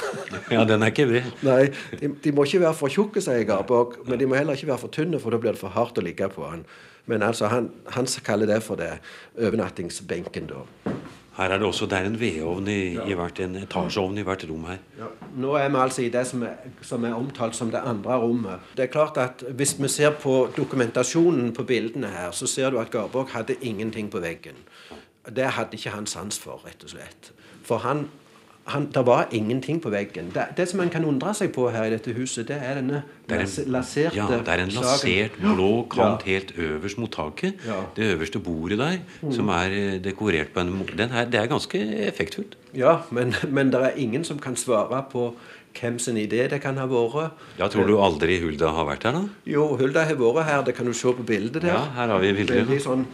ja, 0.51 0.63
den 0.67 0.83
er 0.83 0.91
ikke 0.91 1.07
det. 1.09 1.23
Nei, 1.47 1.71
de, 1.99 2.11
de, 2.23 2.31
må 2.35 2.43
ikke 2.47 2.61
være 2.63 2.77
for 2.77 2.91
tjukke, 2.91 3.23
sier 3.23 3.43
Garborg. 3.47 3.97
Men 4.07 4.19
de 4.19 4.27
må 4.27 4.35
heller 4.39 4.59
ikke 4.59 4.67
være 4.67 4.83
for 4.83 4.93
tynne, 4.93 5.19
for 5.19 5.31
da 5.31 5.39
blir 5.39 5.55
det 5.55 5.61
for 5.61 5.71
hardt 5.75 5.99
å 5.99 6.03
ligge 6.05 6.27
på 6.31 6.43
han. 6.47 6.65
Men 7.11 7.23
altså, 7.25 7.47
han, 7.51 7.71
han 7.95 8.07
kaller 8.23 8.51
det 8.51 8.61
for 8.63 8.79
det 8.79 8.93
overnattingsbenken, 9.39 10.51
da. 10.51 10.63
Her 11.37 11.53
er 11.53 11.61
det 11.61 11.67
også 11.67 11.87
det 11.87 11.97
er 11.97 12.07
en 12.09 12.19
vedovn 12.19 12.67
i, 12.67 12.79
ja. 12.93 13.05
i 13.07 13.15
hvert, 13.15 13.39
en 13.39 13.55
etasjeovn 13.61 14.17
i 14.19 14.23
hvert 14.27 14.43
rom 14.49 14.65
her. 14.67 14.81
Ja. 14.99 15.07
Nå 15.39 15.53
er 15.55 15.69
vi 15.71 15.79
altså 15.79 16.03
i 16.03 16.09
det 16.11 16.25
som 16.27 16.43
er, 16.43 16.71
som 16.83 17.05
er, 17.07 17.15
omtalt 17.15 17.55
som 17.55 17.71
det 17.71 17.79
andre 17.87 18.17
rommet. 18.19 18.71
Det 18.75 18.83
er 18.83 18.91
klart 18.91 19.17
at 19.17 19.43
Hvis 19.47 19.77
vi 19.79 19.87
ser 19.87 20.11
på 20.19 20.49
dokumentasjonen 20.57 21.53
på 21.55 21.63
bildene 21.63 22.11
her, 22.11 22.31
så 22.31 22.47
ser 22.47 22.69
du 22.69 22.79
at 22.79 22.91
Garborg 22.91 23.31
hadde 23.31 23.55
ingenting 23.61 24.11
på 24.11 24.19
veggen. 24.19 24.59
Det 25.35 25.45
hadde 25.55 25.77
ikke 25.77 25.95
han 25.95 26.05
sans 26.05 26.39
for, 26.39 26.59
rett 26.65 26.83
og 26.83 26.89
slett. 26.89 27.31
For 27.63 27.77
han 27.77 28.09
han, 28.65 28.85
det 28.93 29.05
var 29.05 29.27
ingenting 29.31 29.81
på 29.81 29.89
veggen. 29.89 30.29
Det, 30.33 30.43
det, 30.57 30.67
som 30.69 30.77
man 30.77 30.89
kan 30.89 31.05
undre 31.05 31.33
seg 31.33 31.49
på 31.55 31.65
her 31.73 31.87
i 31.89 31.93
dette 31.95 32.13
huset, 32.13 32.45
det 32.47 32.59
er 32.61 32.77
denne 32.77 33.01
det 33.27 33.39
er 33.39 33.45
en, 33.45 33.71
laserte 33.73 34.17
Ja, 34.17 34.27
det 34.29 34.53
er 34.53 34.63
en 34.63 34.73
lasert 34.75 35.37
blå 35.41 35.69
kant 35.89 36.25
ja. 36.25 36.35
helt 36.35 36.53
øverst 36.57 36.99
mot 37.01 37.11
taket. 37.11 37.63
Ja. 37.67 37.79
Det 37.95 38.11
øverste 38.13 38.39
bordet 38.43 38.77
der, 38.79 38.99
mm. 39.21 39.31
som 39.33 39.49
er 39.55 39.77
eh, 39.77 39.97
dekorert 40.03 40.53
på 40.53 40.61
en 40.61 40.73
måte 40.77 40.93
Det 40.97 41.39
er 41.39 41.49
ganske 41.49 41.81
effektfullt. 42.07 42.57
Ja, 42.77 42.99
men, 43.09 43.33
men 43.55 43.73
det 43.73 43.81
er 43.81 43.97
ingen 43.97 44.23
som 44.23 44.39
kan 44.39 44.55
svare 44.55 45.03
på 45.11 45.31
hvem 45.79 45.99
sin 45.99 46.17
idé 46.17 46.47
det 46.51 46.61
kan 46.61 46.77
ha 46.77 46.85
vært. 46.85 47.31
Ja, 47.57 47.67
Tror 47.67 47.87
du 47.87 47.97
aldri 47.97 48.41
Hulda 48.43 48.75
har 48.75 48.85
vært 48.85 49.07
her, 49.07 49.17
da? 49.17 49.27
Jo, 49.45 49.71
Hulda 49.79 50.05
har 50.05 50.19
vært 50.19 50.45
her. 50.45 50.65
Det 50.67 50.75
kan 50.75 50.85
du 50.85 50.93
se 50.93 51.13
på 51.15 51.23
bildet 51.23 51.63
der. 51.63 51.73
Ja, 51.73 51.85
her 51.95 52.13
har 52.13 52.19
vi 52.19 52.33
bildet. 52.43 52.67
Veldig 52.67 52.83
sånn 52.83 53.07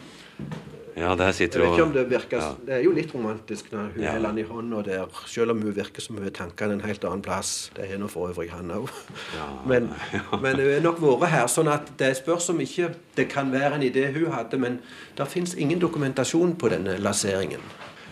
ja, 0.97 1.13
der 1.15 1.31
sitter 1.35 1.61
jeg 1.61 1.69
vet 1.69 1.77
ikke 1.77 1.85
om 1.85 1.93
Det 1.93 2.03
virker, 2.09 2.41
ja. 2.41 2.53
det 2.65 2.73
er 2.77 2.83
jo 2.85 2.93
litt 2.95 3.11
romantisk 3.13 3.69
når 3.73 3.91
hun 3.93 4.03
ja. 4.03 4.13
holder 4.15 4.33
den 4.33 4.41
i 4.41 4.45
hånda 4.49 4.83
der, 4.87 5.19
selv 5.29 5.53
om 5.53 5.61
hun 5.61 5.75
virker 5.75 6.01
som 6.01 6.17
hun 6.17 6.25
har 6.25 6.33
tankene 6.33 6.77
en 6.79 6.85
helt 6.85 7.05
annen 7.05 7.21
plass. 7.25 7.71
Det 7.77 7.85
er 7.85 8.01
nå 8.01 8.09
for 8.11 8.31
øvrig 8.31 8.49
han 8.53 8.73
òg. 8.73 8.89
Ja. 9.37 9.49
Men, 9.71 9.91
men, 10.41 10.57
hun 10.57 10.71
har 10.73 10.81
nok 10.85 11.01
vært 11.03 11.33
her. 11.33 11.47
sånn 11.51 11.69
at 11.71 11.91
det 11.99 12.13
spørs 12.17 12.49
om 12.53 12.61
ikke 12.63 12.89
det 13.17 13.27
kan 13.29 13.51
være 13.53 13.77
en 13.77 13.85
idé 13.85 14.07
hun 14.15 14.31
hadde, 14.33 14.57
men 14.61 14.79
det 15.17 15.27
fins 15.29 15.53
ingen 15.55 15.79
dokumentasjon 15.81 16.55
på 16.57 16.69
denne 16.71 16.97
laseringen. 17.01 17.63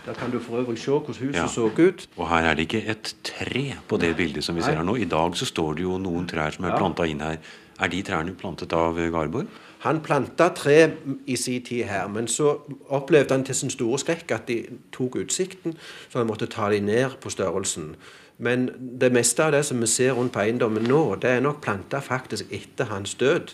Der 0.06 0.14
kan 0.14 0.32
du 0.32 0.40
for 0.40 0.62
øvrig 0.62 0.78
se 0.78 0.92
hvordan 0.92 1.16
huset 1.16 1.42
ja. 1.42 1.48
så 1.50 1.70
ut. 1.70 2.08
Og 2.18 2.28
her 2.30 2.50
er 2.52 2.58
det 2.58 2.68
ikke 2.68 2.84
et 2.92 3.16
tre 3.26 3.66
på 3.88 3.98
det 3.98 4.16
bildet 4.18 4.44
som 4.46 4.56
vi 4.56 4.62
Nei. 4.62 4.70
ser 4.70 4.78
her 4.78 4.86
nå. 4.86 4.96
I 5.02 5.08
dag 5.10 5.38
så 5.38 5.48
står 5.50 5.80
det 5.80 5.88
jo 5.88 5.98
noen 5.98 6.28
trær 6.30 6.54
som 6.54 6.68
er 6.68 6.76
ja. 6.76 6.78
planta 6.78 7.08
inn 7.10 7.24
her. 7.26 7.40
Er 7.82 7.92
de 7.92 8.02
trærne 8.06 8.36
plantet 8.38 8.74
av 8.74 9.00
Garborg? 9.12 9.50
Han 9.86 10.02
planta 10.02 10.50
tre 10.58 10.92
i 11.30 11.36
sin 11.38 11.64
tid 11.64 11.84
her, 11.86 12.08
men 12.10 12.28
så 12.28 12.56
opplevde 12.90 13.36
han 13.36 13.44
til 13.46 13.56
sin 13.56 13.70
store 13.70 14.00
skrekk 14.02 14.32
at 14.34 14.48
de 14.48 14.64
tok 14.96 15.20
utsikten, 15.22 15.76
så 16.10 16.24
han 16.24 16.28
måtte 16.28 16.50
ta 16.50 16.72
dem 16.74 16.90
ned 16.90 17.20
på 17.22 17.30
størrelsen. 17.30 17.94
Men 18.38 18.68
det 19.02 19.12
meste 19.14 19.46
av 19.46 19.54
det 19.54 19.62
som 19.66 19.82
vi 19.82 19.88
ser 19.88 20.18
rundt 20.18 20.34
på 20.34 20.42
eiendommen 20.42 20.90
nå, 20.90 21.04
det 21.22 21.36
er 21.36 21.46
nok 21.46 21.62
planta 21.62 22.02
faktisk 22.02 22.50
etter 22.50 22.90
hans 22.90 23.14
død. 23.22 23.54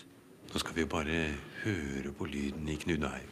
Nå 0.54 0.64
skal 0.64 0.80
vi 0.80 0.88
bare 0.88 1.20
høre 1.66 2.16
på 2.18 2.24
lyden 2.32 2.68
i 2.68 2.80
Knudheim. 2.80 3.31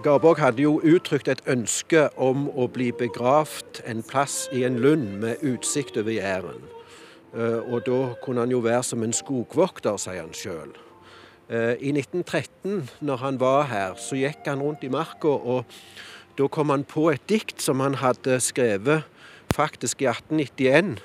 Garborg 0.00 0.38
hadde 0.40 0.62
jo 0.64 0.78
uttrykt 0.88 1.28
et 1.28 1.42
ønske 1.52 2.06
om 2.16 2.46
å 2.56 2.64
bli 2.72 2.86
begravd 2.96 3.82
en 3.84 3.98
plass 4.00 4.46
i 4.48 4.62
en 4.64 4.78
lund 4.80 5.18
med 5.20 5.42
utsikt 5.44 5.98
over 6.00 6.14
Jæren. 6.14 6.62
Eh, 7.36 7.58
og 7.68 7.84
da 7.84 7.98
kunne 8.24 8.40
han 8.40 8.54
jo 8.54 8.62
være 8.64 8.86
som 8.88 9.02
en 9.04 9.12
skogvokter, 9.12 9.98
sier 10.00 10.22
han 10.22 10.32
sjøl. 10.32 10.70
Eh, 11.52 11.76
I 11.76 11.92
1913, 11.92 12.88
når 13.04 13.20
han 13.20 13.40
var 13.40 13.66
her, 13.68 13.98
så 14.00 14.16
gikk 14.16 14.48
han 14.48 14.62
rundt 14.64 14.84
i 14.86 14.88
marka, 14.88 15.28
og 15.28 15.68
da 16.38 16.48
kom 16.48 16.72
han 16.72 16.86
på 16.88 17.10
et 17.12 17.26
dikt 17.28 17.60
som 17.60 17.84
han 17.84 17.98
hadde 18.00 18.38
skrevet 18.40 19.04
faktisk 19.52 20.00
i 20.00 20.08
1891, 20.08 21.02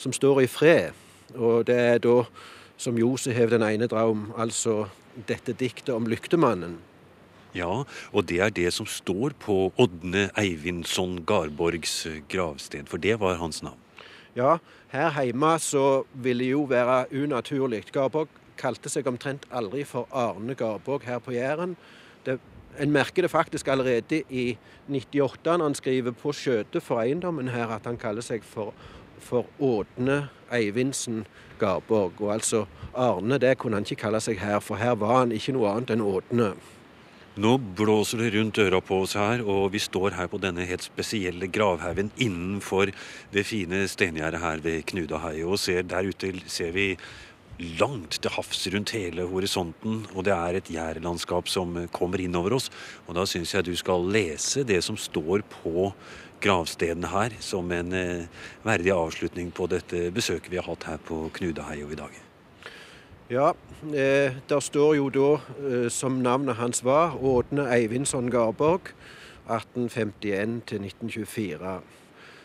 som 0.00 0.16
står 0.16 0.40
i 0.40 0.48
fred. 0.48 0.96
Og 1.36 1.66
det 1.68 1.76
er 1.76 2.00
da 2.00 2.22
som 2.80 2.96
Josef 2.96 3.52
den 3.52 3.66
ene 3.66 3.90
draum, 3.92 4.30
altså 4.40 4.86
dette 5.28 5.52
diktet 5.52 5.92
om 5.92 6.08
lyktemannen. 6.08 6.80
Ja, 7.54 7.84
og 8.12 8.28
det 8.28 8.40
er 8.40 8.52
det 8.54 8.70
som 8.72 8.86
står 8.88 9.34
på 9.40 9.72
Ådne 9.80 10.30
Eivindsson 10.40 11.18
Garborgs 11.28 12.06
gravsted, 12.32 12.88
for 12.88 12.96
det 12.96 13.18
var 13.20 13.36
hans 13.40 13.62
navn. 13.62 13.78
Ja, 14.36 14.56
her 14.88 15.12
hjemme 15.20 15.58
så 15.60 16.04
ville 16.14 16.46
jo 16.48 16.62
være 16.68 17.04
unaturlig. 17.12 17.84
Garborg 17.92 18.32
kalte 18.56 18.88
seg 18.88 19.06
omtrent 19.08 19.44
aldri 19.52 19.84
for 19.88 20.08
Arne 20.16 20.56
Garborg 20.56 21.04
her 21.04 21.20
på 21.20 21.34
Jæren. 21.36 21.76
Det, 22.24 22.38
en 22.80 22.92
merker 22.92 23.26
det 23.26 23.30
faktisk 23.30 23.68
allerede 23.68 24.22
i 24.30 24.56
98 24.88 25.44
når 25.44 25.62
han 25.62 25.74
skriver 25.74 26.16
på 26.16 26.32
skjøtet 26.32 26.82
for 26.82 27.02
eiendommen 27.02 27.52
her 27.52 27.68
at 27.68 27.84
han 27.84 28.00
kaller 28.00 28.24
seg 28.24 28.44
for, 28.44 28.72
for 29.20 29.44
Ådne 29.60 30.28
Eivindsen 30.52 31.26
Garborg. 31.60 32.20
Og 32.20 32.32
altså 32.32 32.64
Arne 32.94 33.38
det 33.38 33.58
kunne 33.58 33.76
han 33.76 33.84
ikke 33.84 34.06
kalle 34.06 34.20
seg 34.20 34.40
her, 34.40 34.60
for 34.60 34.80
her 34.80 34.96
var 34.96 35.18
han 35.18 35.32
ikke 35.36 35.52
noe 35.52 35.68
annet 35.74 35.92
enn 35.92 36.04
Ådne. 36.04 36.54
Nå 37.40 37.54
blåser 37.56 38.18
det 38.20 38.34
rundt 38.34 38.58
øra 38.60 38.82
på 38.84 38.98
oss 39.06 39.14
her, 39.16 39.40
og 39.40 39.70
vi 39.72 39.80
står 39.80 40.12
her 40.18 40.26
på 40.28 40.36
denne 40.36 40.66
helt 40.68 40.84
spesielle 40.84 41.46
gravhaugen 41.48 42.10
innenfor 42.20 42.90
det 43.32 43.44
fine 43.48 43.86
stengjerdet 43.88 44.40
her 44.42 44.60
ved 44.60 44.82
Knudaheie, 44.90 45.46
Og 45.46 45.58
ser 45.58 45.82
der 45.82 46.04
ute 46.04 46.28
ser 46.46 46.72
vi 46.72 46.98
langt 47.80 48.18
til 48.20 48.30
havs 48.30 48.66
rundt 48.74 48.92
hele 48.92 49.24
horisonten, 49.24 50.04
og 50.14 50.24
det 50.24 50.34
er 50.34 50.58
et 50.58 50.70
jærlandskap 50.70 51.48
som 51.48 51.88
kommer 51.88 52.20
innover 52.20 52.52
oss. 52.52 52.70
Og 53.06 53.14
da 53.14 53.24
syns 53.24 53.54
jeg 53.54 53.64
du 53.64 53.76
skal 53.76 54.04
lese 54.12 54.64
det 54.64 54.82
som 54.84 54.96
står 54.96 55.40
på 55.62 55.92
gravstedene 56.42 57.08
her, 57.08 57.32
som 57.40 57.70
en 57.72 57.92
eh, 57.92 58.28
verdig 58.62 58.92
avslutning 58.92 59.50
på 59.56 59.70
dette 59.72 60.10
besøket 60.12 60.52
vi 60.52 60.60
har 60.60 60.68
hatt 60.68 60.84
her 60.84 61.00
på 61.00 61.30
Knudeheio 61.32 61.88
i 61.88 61.96
dag. 61.96 62.31
Ja, 63.32 63.52
eh, 63.82 64.32
der 64.48 64.60
står 64.60 64.94
jo 64.94 65.08
da, 65.08 65.38
eh, 65.68 65.90
som 65.90 66.12
navnet 66.12 66.54
hans 66.54 66.84
var, 66.84 67.16
Ådne 67.22 67.74
Eivindsson 67.74 68.30
Garborg. 68.30 68.80
1851 69.48 70.62
til 70.66 70.80
1924. 70.80 71.80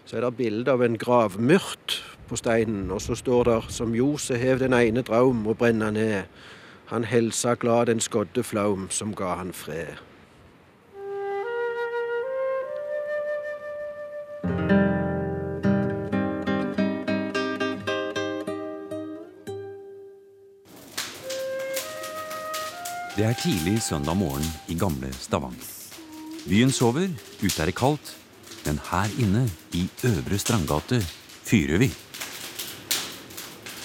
Så 0.06 0.18
er 0.18 0.22
det 0.22 0.38
bilde 0.38 0.72
av 0.72 0.82
en 0.82 0.98
gravmyrt 0.98 2.16
på 2.28 2.36
steinen, 2.36 2.92
og 2.92 3.02
så 3.02 3.16
står 3.16 3.44
det 3.44 3.64
som 3.70 3.96
Jose 3.96 4.38
hev 4.38 4.60
den 4.60 4.74
ene 4.74 5.02
draum 5.02 5.48
og 5.48 5.58
brenna 5.58 5.92
ned. 5.92 6.24
Han 6.86 7.04
helsa 7.04 7.54
glad 7.54 7.86
den 7.86 8.00
skodde 8.00 8.44
flaum 8.44 8.88
som 8.90 9.16
ga 9.16 9.36
han 9.36 9.54
fred. 9.54 10.00
Det 23.18 23.26
er 23.26 23.34
tidlig 23.34 23.80
søndag 23.82 24.14
morgen 24.14 24.44
i 24.70 24.76
gamle 24.78 25.08
Stavanger. 25.18 25.70
Byen 26.46 26.70
sover, 26.70 27.08
ute 27.42 27.64
er 27.64 27.72
det 27.72 27.74
kaldt, 27.74 28.12
men 28.62 28.78
her 28.92 29.16
inne, 29.18 29.48
i 29.74 29.88
Øvre 30.06 30.38
Strandgate, 30.38 31.00
fyrer 31.50 31.82
vi. 31.82 31.88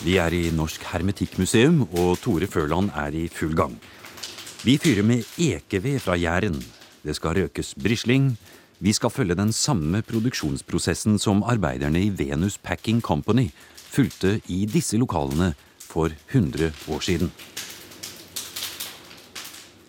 Vi 0.05 0.19
er 0.21 0.37
i 0.37 0.51
Norsk 0.53 0.85
Hermetikkmuseum, 0.85 1.81
og 1.97 2.21
Tore 2.21 2.45
Førland 2.47 2.93
er 2.93 3.17
i 3.17 3.25
full 3.33 3.57
gang. 3.57 3.79
Vi 4.67 4.77
fyrer 4.77 5.01
med 5.03 5.25
ekeved 5.41 6.05
fra 6.05 6.19
Jæren. 6.21 6.61
Det 7.01 7.17
skal 7.17 7.41
røkes 7.41 7.73
brisling. 7.81 8.35
Vi 8.85 8.93
skal 8.93 9.11
følge 9.17 9.39
den 9.41 9.57
samme 9.57 10.03
produksjonsprosessen 10.03 11.17
som 11.19 11.41
arbeiderne 11.43 12.05
i 12.05 12.13
Venus 12.13 12.61
Packing 12.61 13.01
Company 13.01 13.49
fulgte 13.81 14.43
i 14.53 14.67
disse 14.67 15.01
lokalene 15.01 15.55
for 15.81 16.13
100 16.29 16.73
år 16.93 17.01
siden. 17.01 17.33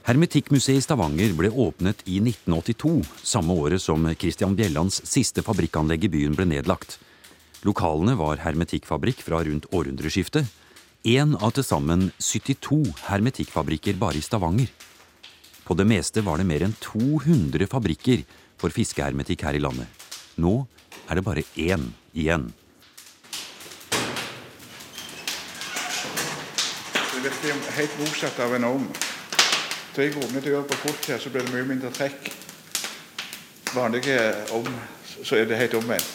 Hermetikkmuseet 0.04 0.82
i 0.82 0.84
Stavanger 0.84 1.32
ble 1.32 1.48
åpnet 1.48 2.02
i 2.12 2.18
1982, 2.20 3.06
samme 3.24 3.56
året 3.56 3.80
som 3.80 4.04
Christian 4.20 4.52
Bjellands 4.56 4.98
siste 5.08 5.40
fabrikkanlegg 5.48 6.04
i 6.04 6.10
byen 6.12 6.36
ble 6.36 6.44
nedlagt. 6.50 6.98
Lokalene 7.64 8.18
var 8.20 8.42
hermetikkfabrikk 8.44 9.24
fra 9.24 9.40
rundt 9.48 9.70
århundreskiftet. 9.72 10.50
Én 11.08 11.38
av 11.40 11.54
til 11.56 11.64
sammen 11.64 12.10
72 12.20 12.82
hermetikkfabrikker 13.06 13.96
bare 14.02 14.20
i 14.20 14.26
Stavanger. 14.26 14.68
På 15.64 15.80
det 15.80 15.88
meste 15.88 16.20
var 16.28 16.44
det 16.44 16.50
mer 16.52 16.68
enn 16.68 16.76
200 16.84 17.72
fabrikker 17.72 18.28
for 18.60 18.76
fiskehermetikk 18.76 19.48
her 19.48 19.56
i 19.56 19.64
landet. 19.64 19.88
Nå 20.36 20.66
er 21.08 21.16
det 21.16 21.24
bare 21.24 21.48
én 21.56 21.88
igjen. 22.12 22.50
Det 27.08 27.24
virker 27.24 27.68
helt 27.80 28.00
motsatt 28.04 28.44
av 28.44 28.60
en 28.60 28.72
ovn. 28.74 28.88
Da 29.94 30.02
jeg 30.02 30.16
å 30.18 30.26
gjøre 30.26 30.66
på 30.66 30.78
fort 30.88 31.06
her, 31.06 31.20
så 31.22 31.30
blir 31.30 31.44
det 31.46 31.54
mye 31.54 31.68
mindre 31.70 31.92
trekk. 31.94 32.32
Vanlige 33.76 34.18
om, 34.58 34.66
så 35.22 35.38
er 35.38 35.46
det 35.46 35.60
helt 35.60 35.76
omvendt. 35.78 36.08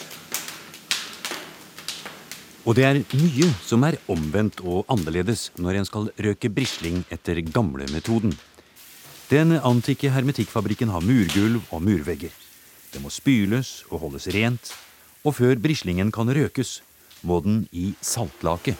Og 2.67 2.75
det 2.75 2.83
er 2.83 2.99
mye 3.15 3.47
som 3.63 3.85
er 3.87 3.95
omvendt 4.11 4.59
og 4.67 4.83
annerledes 4.91 5.47
når 5.55 5.79
en 5.79 5.87
skal 5.87 6.11
røke 6.19 6.51
brisling 6.51 7.05
etter 7.07 7.39
gamlemetoden. 7.39 8.35
Den 9.31 9.55
antikke 9.55 10.11
hermetikkfabrikken 10.11 10.91
har 10.91 11.05
murgulv 11.05 11.63
og 11.71 11.83
murvegger. 11.87 12.35
Det 12.91 12.99
må 12.99 13.07
spyles 13.13 13.85
og 13.87 14.03
holdes 14.03 14.27
rent, 14.35 14.73
og 15.23 15.39
før 15.39 15.55
brislingen 15.55 16.11
kan 16.11 16.27
røkes, 16.27 16.81
må 17.23 17.39
den 17.47 17.63
i 17.71 17.93
saltlake. 18.03 18.75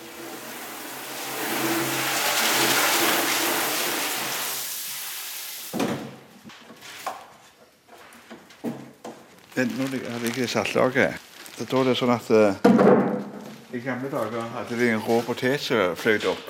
Men 9.60 9.72
nå 9.76 9.88
ligger 9.92 10.20
det 10.36 10.44
i 10.44 10.48
saltlaget. 10.48 11.16
Da 11.60 11.80
er 11.82 11.88
det 11.90 11.94
sånn 12.00 12.14
at 12.14 12.30
uh, 12.32 13.74
i 13.76 13.82
gamle 13.84 14.08
dager 14.08 14.46
hadde 14.54 14.78
de 14.80 14.86
en 14.94 15.02
rå 15.04 15.18
potet 15.28 15.60
som 15.60 15.98
fløt 16.00 16.28
opp. 16.32 16.46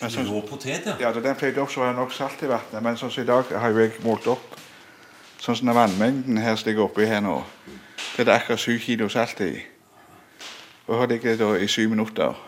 Men 0.00 0.30
rå 0.30 0.38
potet, 0.48 0.86
ja, 0.88 1.10
da 1.12 1.20
den 1.20 1.36
fløt 1.36 1.58
opp, 1.60 1.68
så 1.68 1.82
var 1.82 1.90
det 1.90 1.98
nok 1.98 2.14
salt 2.16 2.40
i 2.40 2.48
vannet. 2.48 2.78
Men 2.80 2.96
sånn 2.96 3.12
som 3.12 3.26
i 3.26 3.28
dag 3.28 3.50
har 3.52 3.76
jeg 3.76 4.00
målt 4.06 4.28
opp 4.32 4.56
sånn 5.36 5.58
som 5.58 5.68
den 5.68 5.76
vannmengden 5.76 6.40
her 6.40 6.56
som 6.56 6.70
ligger 6.70 6.86
oppi 6.86 7.04
her 7.10 7.20
nå. 7.26 7.34
Det 8.14 8.24
er 8.24 8.30
det 8.30 8.36
akkurat 8.38 8.62
syv 8.62 8.78
kilo 8.86 9.08
salt 9.12 9.42
i. 9.44 9.50
Og 10.86 11.02
her 11.02 11.10
ligger 11.12 11.34
det 11.34 11.42
da 11.42 11.50
i 11.60 11.68
syv 11.68 11.92
minutter. 11.92 12.40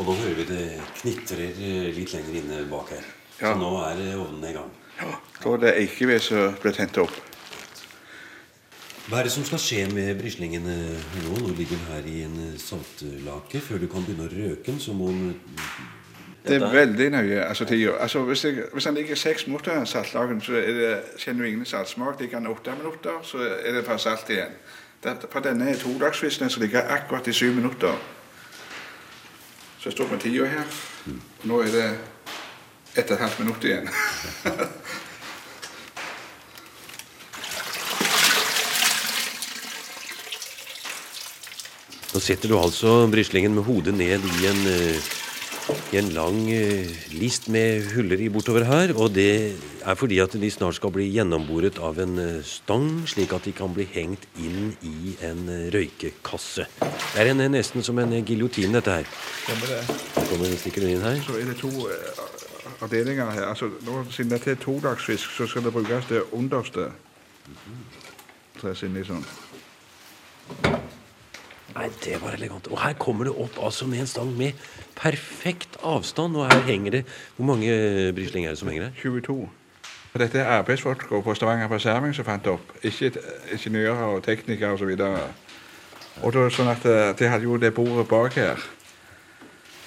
Og 0.00 0.08
nå 0.08 0.16
hører 0.18 0.40
vi 0.40 0.48
det 0.48 0.64
knitrer 0.98 1.62
litt 1.94 2.16
lenger 2.16 2.40
inne 2.40 2.64
bak 2.74 2.90
her. 2.96 3.06
Ja. 3.38 3.52
Så 3.52 3.54
nå 3.62 3.70
er 3.84 4.02
ovnen 4.18 4.50
i 4.50 4.52
gang. 4.58 4.74
Ja, 4.98 5.12
da 5.38 5.54
er 5.54 5.62
det 5.68 5.72
eikeved 5.84 6.26
som 6.26 6.58
blir 6.58 6.74
tent 6.74 6.98
opp. 6.98 7.14
Hva 9.04 9.18
er 9.20 9.26
det 9.26 9.34
som 9.34 9.44
skal 9.44 9.60
skje 9.60 9.82
med 9.92 10.14
brislingen 10.16 10.64
eh, 10.64 11.16
nå? 11.26 11.34
Nå 11.44 11.50
ligger 11.58 11.76
den 11.76 11.90
her 11.90 12.06
i 12.08 12.22
en 12.24 12.38
eh, 12.40 12.60
saltlake. 12.60 13.60
Før 13.60 13.82
du 13.82 13.84
kan 13.92 14.06
begynne 14.06 14.24
å 14.24 14.32
røke 14.32 14.70
den, 14.70 14.78
så 14.80 14.94
må 14.96 15.10
den 15.12 15.34
Det 16.46 16.56
er 16.56 16.72
veldig 16.72 17.10
nøye. 17.12 17.42
altså 17.44 17.64
tida. 17.68 17.98
Altså, 18.00 18.22
hvis, 18.24 18.40
det, 18.40 18.70
hvis 18.72 18.84
den 18.84 18.94
ligger 18.94 19.14
seks 19.16 19.46
minutter, 19.46 19.82
i 19.82 19.86
saltlagen, 19.86 20.40
så 20.40 20.56
er 20.56 20.72
det, 20.78 20.94
kjenner 21.20 21.44
du 21.44 21.48
ingen 21.50 21.68
saltsmak. 21.68 22.20
Ligger 22.20 22.38
den 22.38 22.48
åtte 22.48 22.76
minutter, 22.78 23.20
så 23.22 23.38
er 23.44 23.72
det 23.72 23.84
bare 23.84 23.98
salt 23.98 24.30
igjen. 24.30 24.56
På 25.30 25.40
denne 25.44 25.76
todagsfisken 25.76 26.50
som 26.50 26.62
ligger 26.62 26.88
akkurat 26.88 27.28
i 27.28 27.32
syv 27.32 27.54
minutter. 27.54 28.00
Så 29.80 29.90
jeg 29.90 29.98
står 29.98 30.08
på 30.08 30.16
tida 30.16 30.48
her. 30.48 30.80
Og 31.42 31.48
nå 31.52 31.60
er 31.60 31.76
det 31.76 31.86
ett 32.96 33.10
og 33.10 33.18
et 33.18 33.20
halvt 33.20 33.44
minutt 33.44 33.64
igjen. 33.64 33.88
Nå 42.14 42.20
setter 42.22 42.46
du 42.46 42.54
altså 42.54 43.08
brislingen 43.10 43.56
med 43.56 43.64
hodet 43.66 43.90
ned 43.98 44.22
i 44.22 44.44
en, 44.46 44.60
eh, 44.70 45.06
i 45.90 45.98
en 45.98 46.12
lang 46.14 46.36
eh, 46.46 46.86
list 47.10 47.48
med 47.50 47.88
huller 47.90 48.22
i 48.22 48.28
bortover 48.30 48.62
her. 48.68 48.92
Og 48.94 49.10
det 49.16 49.58
er 49.82 49.98
fordi 49.98 50.20
at 50.22 50.36
de 50.38 50.50
snart 50.50 50.78
skal 50.78 50.94
bli 50.94 51.08
gjennomboret 51.10 51.80
av 51.82 51.98
en 51.98 52.14
eh, 52.22 52.46
stang, 52.46 53.02
slik 53.10 53.34
at 53.34 53.50
de 53.50 53.56
kan 53.58 53.74
bli 53.74 53.88
hengt 53.96 54.28
inn 54.38 54.76
i 54.86 55.16
en 55.26 55.42
røykekasse. 55.74 56.68
Det 56.78 57.18
er 57.18 57.32
en, 57.32 57.42
nesten 57.50 57.82
som 57.82 57.98
en 57.98 58.14
giljotin, 58.22 58.78
dette 58.78 58.94
her. 59.00 59.10
Stemmer 59.42 59.74
det. 59.74 59.82
Her 60.14 60.30
kommer 60.30 60.58
stikker 60.62 60.86
den 60.86 60.94
inn 60.94 61.06
her. 61.10 61.18
Så 61.26 61.42
er 61.42 61.50
det 61.50 61.58
to 61.58 61.74
avdelinger 62.78 63.34
her. 63.34 63.48
Altså, 63.50 63.74
nå, 63.82 64.04
siden 64.14 64.36
dette 64.38 64.54
er 64.54 64.62
todagsfisk, 64.62 65.34
så 65.34 65.50
skal 65.50 65.66
det 65.66 65.74
brukes 65.74 66.06
det 66.14 66.22
underste. 66.30 66.92
Tres 68.62 68.86
inn 68.86 69.02
i 69.02 69.02
sånn. 69.02 69.26
Nei, 71.74 71.88
det 72.04 72.20
var 72.22 72.36
elegant. 72.36 72.68
Og 72.70 72.78
her 72.78 72.94
kommer 72.98 73.26
det 73.26 73.34
opp 73.34 73.58
altså 73.62 73.86
med 73.90 74.04
en 74.04 74.06
stang 74.06 74.30
med 74.38 74.52
perfekt 74.94 75.76
avstand. 75.82 76.36
Og 76.36 76.46
her 76.46 76.60
henger 76.68 76.90
det 76.90 77.04
Hvor 77.36 77.46
mange 77.46 77.68
brisling 78.14 78.46
er 78.46 78.54
det 78.54 78.58
som 78.58 78.68
henger 78.68 78.84
der? 78.84 78.90
22. 79.02 79.48
Og 80.14 80.20
Dette 80.20 80.38
er 80.38 80.46
arbeidsfolk 80.60 81.08
på 81.24 81.34
Stavanger 81.34 81.68
Preserving 81.68 82.14
som 82.14 82.24
fant 82.24 82.44
det 82.44 82.52
opp. 82.52 82.72
Ikke 82.82 83.10
ingeniører 83.52 84.04
og 84.14 84.22
teknikere 84.22 84.70
osv. 84.72 84.92
Og, 85.00 85.18
og 86.22 86.34
da, 86.36 86.44
sånn 86.54 86.70
at 86.70 86.86
eh, 86.86 87.10
de 87.18 87.28
hadde 87.28 87.48
jo 87.48 87.56
det 87.58 87.72
bordet 87.74 88.06
bak 88.08 88.38
her. 88.38 88.62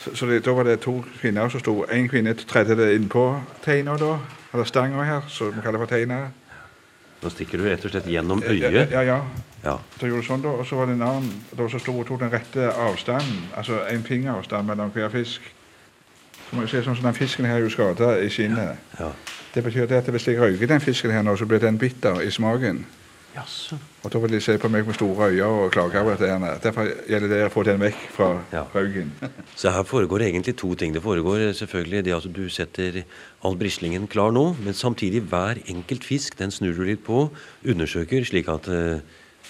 Så, 0.03 0.15
så 0.15 0.27
det, 0.27 0.41
da 0.43 0.51
var 0.51 0.67
det 0.67 0.81
to 0.83 0.97
kvinner 1.21 1.47
som 1.49 1.63
sto. 1.63 1.77
En 1.87 2.09
kvinne 2.11 2.35
tredde 2.35 2.75
det 2.75 2.89
innpå 2.97 3.29
teina 3.63 3.95
da. 3.97 4.17
Eller 4.51 4.67
stanga 4.67 5.07
her, 5.07 5.23
som 5.31 5.55
vi 5.55 5.63
kaller 5.63 5.79
for 5.79 5.95
teina. 5.95 6.25
Nå 7.23 7.29
stikker 7.33 7.57
du 7.57 7.65
rett 7.65 7.85
og 7.85 7.91
slett 7.91 8.05
gjennom 8.07 8.43
øyet. 8.45 8.91
ja, 8.91 9.01
ja. 9.01 9.21
Ja. 9.63 9.79
Så 9.99 10.07
gjorde 10.07 10.21
du 10.21 10.27
sånn 10.27 10.41
da, 10.43 10.49
Og 10.49 10.67
så 10.69 10.75
var 10.77 10.85
det 10.85 10.93
en 10.93 11.01
annen 11.01 11.31
da 11.57 11.65
som 11.69 11.79
sto 11.81 11.95
og 11.99 12.05
tok 12.07 12.19
den 12.21 12.29
rette 12.31 12.67
avstanden. 12.71 13.47
Altså 13.57 13.79
en 13.89 14.03
fingeravstand 14.03 14.67
mellom 14.67 14.91
hver 14.93 15.09
fisk. 15.09 15.41
Så 16.49 16.55
må 16.55 16.61
jeg 16.61 16.69
se 16.69 16.83
sånn 16.85 16.95
som 16.95 17.03
Den 17.09 17.17
fisken 17.17 17.45
her 17.45 17.57
er 17.57 17.65
jo 17.65 17.69
skada 17.73 18.13
i 18.21 18.29
skinnet. 18.29 18.77
ja. 18.99 19.11
Det 19.53 19.63
betyr 19.63 19.87
det 19.89 19.97
at 19.97 20.09
hvis 20.13 20.27
jeg 20.27 20.37
røyker 20.39 20.67
den 20.67 20.79
fisken 20.81 21.11
her 21.11 21.23
nå, 21.25 21.33
så 21.35 21.45
blir 21.45 21.59
den 21.59 21.77
bitter 21.81 22.21
i 22.21 22.29
smaken. 22.31 22.85
Og 24.03 24.11
da 24.13 24.19
vil 24.23 24.31
de 24.31 24.39
se 24.41 24.55
på 24.57 24.69
meg 24.71 24.85
med 24.87 24.95
store 24.97 25.27
øyne 25.31 25.45
og 25.45 25.71
klage 25.71 25.99
over 26.01 26.15
dette. 26.15 26.27
her. 26.39 26.59
Derfor 26.63 26.87
gjelder 27.09 27.27
det 27.29 27.39
å 27.45 27.51
få 27.53 27.63
den 27.67 27.79
vekk 27.81 27.99
fra 28.15 28.29
Ja. 28.53 28.63
røyken. 28.73 29.11
Så 29.55 29.71
her 29.71 29.83
foregår 29.83 30.21
egentlig 30.25 30.55
to 30.57 30.73
ting. 30.75 30.93
Det 30.93 31.01
foregår 31.03 31.53
selvfølgelig 31.53 32.03
det 32.05 32.15
at 32.15 32.27
du 32.33 32.49
setter 32.49 33.03
all 33.43 33.55
brislingen 33.55 34.07
klar 34.07 34.31
nå, 34.31 34.55
men 34.63 34.73
samtidig 34.73 35.21
hver 35.29 35.61
enkelt 35.67 36.03
fisk 36.03 36.37
den 36.37 36.51
snur 36.51 36.73
du 36.77 36.83
litt 36.83 37.03
på, 37.05 37.29
undersøker, 37.65 38.23
slik 38.25 38.47
at 38.49 38.67
eh, 38.67 38.99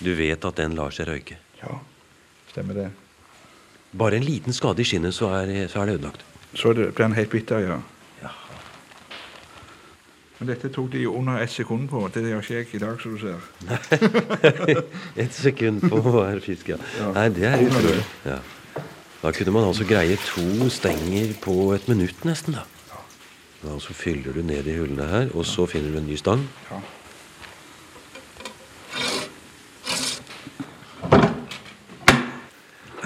du 0.04 0.14
vet 0.16 0.46
at 0.46 0.56
den 0.56 0.76
lar 0.76 0.92
seg 0.92 1.08
røyke. 1.08 1.38
Ja, 1.62 1.80
stemmer 2.52 2.74
det. 2.74 2.90
Bare 3.98 4.18
en 4.20 4.26
liten 4.28 4.54
skade 4.54 4.82
i 4.84 4.86
skinnet, 4.86 5.14
så 5.16 5.30
er, 5.34 5.68
så 5.72 5.82
er 5.82 5.86
det 5.86 6.00
ødelagt. 6.02 6.22
Så 6.56 6.74
blir 6.74 6.92
den 6.98 7.14
helt 7.16 7.30
bitter, 7.32 7.60
ja. 7.60 7.78
Ja. 10.38 10.44
Men 10.46 10.52
dette 10.54 10.70
tok 10.70 10.92
de 10.94 11.00
jo 11.02 11.16
under 11.18 11.42
ett 11.42 11.50
sekund 11.50 11.90
på. 11.90 12.04
Det 12.14 12.22
gjør 12.22 12.44
ikke 12.44 12.54
jeg 12.60 12.68
i 12.78 12.82
dag, 12.84 13.00
som 13.02 13.16
du 13.16 13.20
ser. 13.24 14.84
ett 15.18 15.34
sekund 15.34 15.82
på 15.90 16.02
hver 16.06 16.40
fisk, 16.46 16.70
ja. 16.70 16.78
Ja. 17.00 17.12
Nei, 17.16 17.30
det 17.34 17.48
er 17.50 17.64
utrolig. 17.66 18.04
Ja. 18.26 18.38
Da 19.24 19.32
kunne 19.34 19.52
man 19.56 19.66
altså 19.66 19.86
greie 19.90 20.18
to 20.22 20.70
stenger 20.70 21.34
på 21.42 21.74
et 21.74 21.88
minutt, 21.90 22.22
nesten. 22.26 22.54
da. 22.54 22.68
Og 23.66 23.82
så 23.82 23.94
fyller 23.98 24.36
du 24.38 24.44
ned 24.46 24.68
i 24.70 24.78
hullene 24.78 25.08
her, 25.10 25.32
og 25.34 25.46
så 25.50 25.66
finner 25.66 25.92
du 25.92 25.98
en 25.98 26.08
ny 26.08 26.16
stang. 26.22 26.46